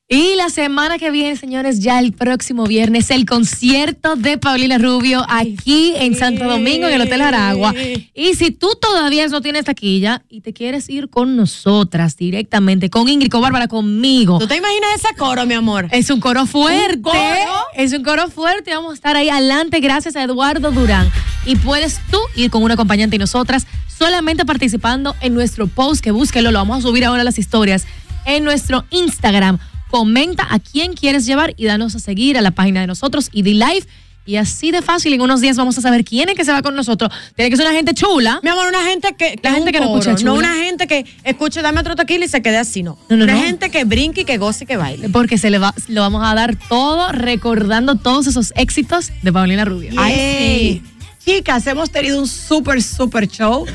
[0.07, 5.25] Y la semana que viene, señores, ya el próximo viernes, el concierto de Paulina Rubio
[5.27, 7.73] aquí en Santo Domingo, en el Hotel Aragua.
[8.13, 13.09] Y si tú todavía no tienes taquilla y te quieres ir con nosotras directamente, con
[13.09, 14.37] Ingrid, con Bárbara, conmigo.
[14.37, 15.87] ¿Tú te imaginas ese coro, mi amor?
[15.89, 16.97] Es un coro fuerte.
[16.97, 17.65] ¿Un coro?
[17.73, 18.75] Es un coro fuerte.
[18.75, 21.09] Vamos a estar ahí adelante gracias a Eduardo Durán.
[21.47, 26.11] Y puedes tú ir con un acompañante y nosotras solamente participando en nuestro post, que
[26.11, 27.87] búsquelo, lo vamos a subir ahora a las historias,
[28.27, 29.57] en nuestro Instagram.
[29.89, 33.51] Comenta a quién quieres llevar y danos a seguir a la página de nosotros de
[33.51, 33.85] live.
[34.27, 36.63] Y así de fácil, en unos días vamos a saber quién es que se va
[36.63, 37.11] con nosotros.
[37.35, 38.39] Tiene que ser una gente chula.
[38.41, 40.31] Mi amor, una gente que, La gente que no escucha chula.
[40.31, 42.97] No una gente que escuche dame otro tequila y se quede así, no.
[43.07, 43.41] No, no, una no.
[43.41, 45.09] gente que brinque y que goce y que baile.
[45.09, 49.63] Porque se le va, lo vamos a dar todo recordando todos esos éxitos de Paulina
[49.63, 49.91] Rubio.
[49.97, 50.83] Ay, sí.
[51.23, 53.65] Chicas, hemos tenido un súper, súper show.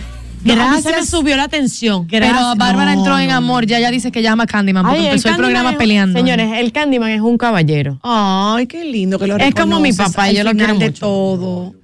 [0.45, 0.83] Gracias.
[0.83, 2.07] se me subió la tensión.
[2.11, 2.27] Pero
[2.57, 5.29] Bárbara No, entró en amor, ya ella dice que llama a Candyman porque Ay, empezó
[5.29, 6.19] el, programa es- peleando.
[6.19, 7.99] Señores, el Candyman es un caballero.
[8.03, 11.01] Ay, qué lindo que lo Es como mi papá, yo lo quiero de mucho.
[11.01, 11.75] todo.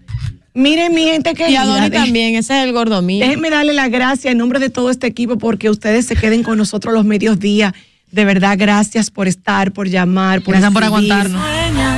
[0.55, 1.85] Miren, mi gente Y querida.
[1.85, 3.20] a también, ese es el gordo mío.
[3.27, 6.57] Déjenme darle la gracia en nombre de todo este equipo porque ustedes se queden con
[6.57, 7.74] nosotros los medios días.
[8.11, 11.43] De verdad, gracias por estar, por llamar, por Gracias por aguantarnos.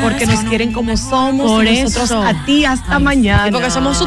[0.02, 1.48] Porque nos quieren como somos.
[1.52, 2.22] Por y nosotros eso.
[2.22, 3.52] a ti hasta Ay, mañana.
[3.52, 4.06] porque somos su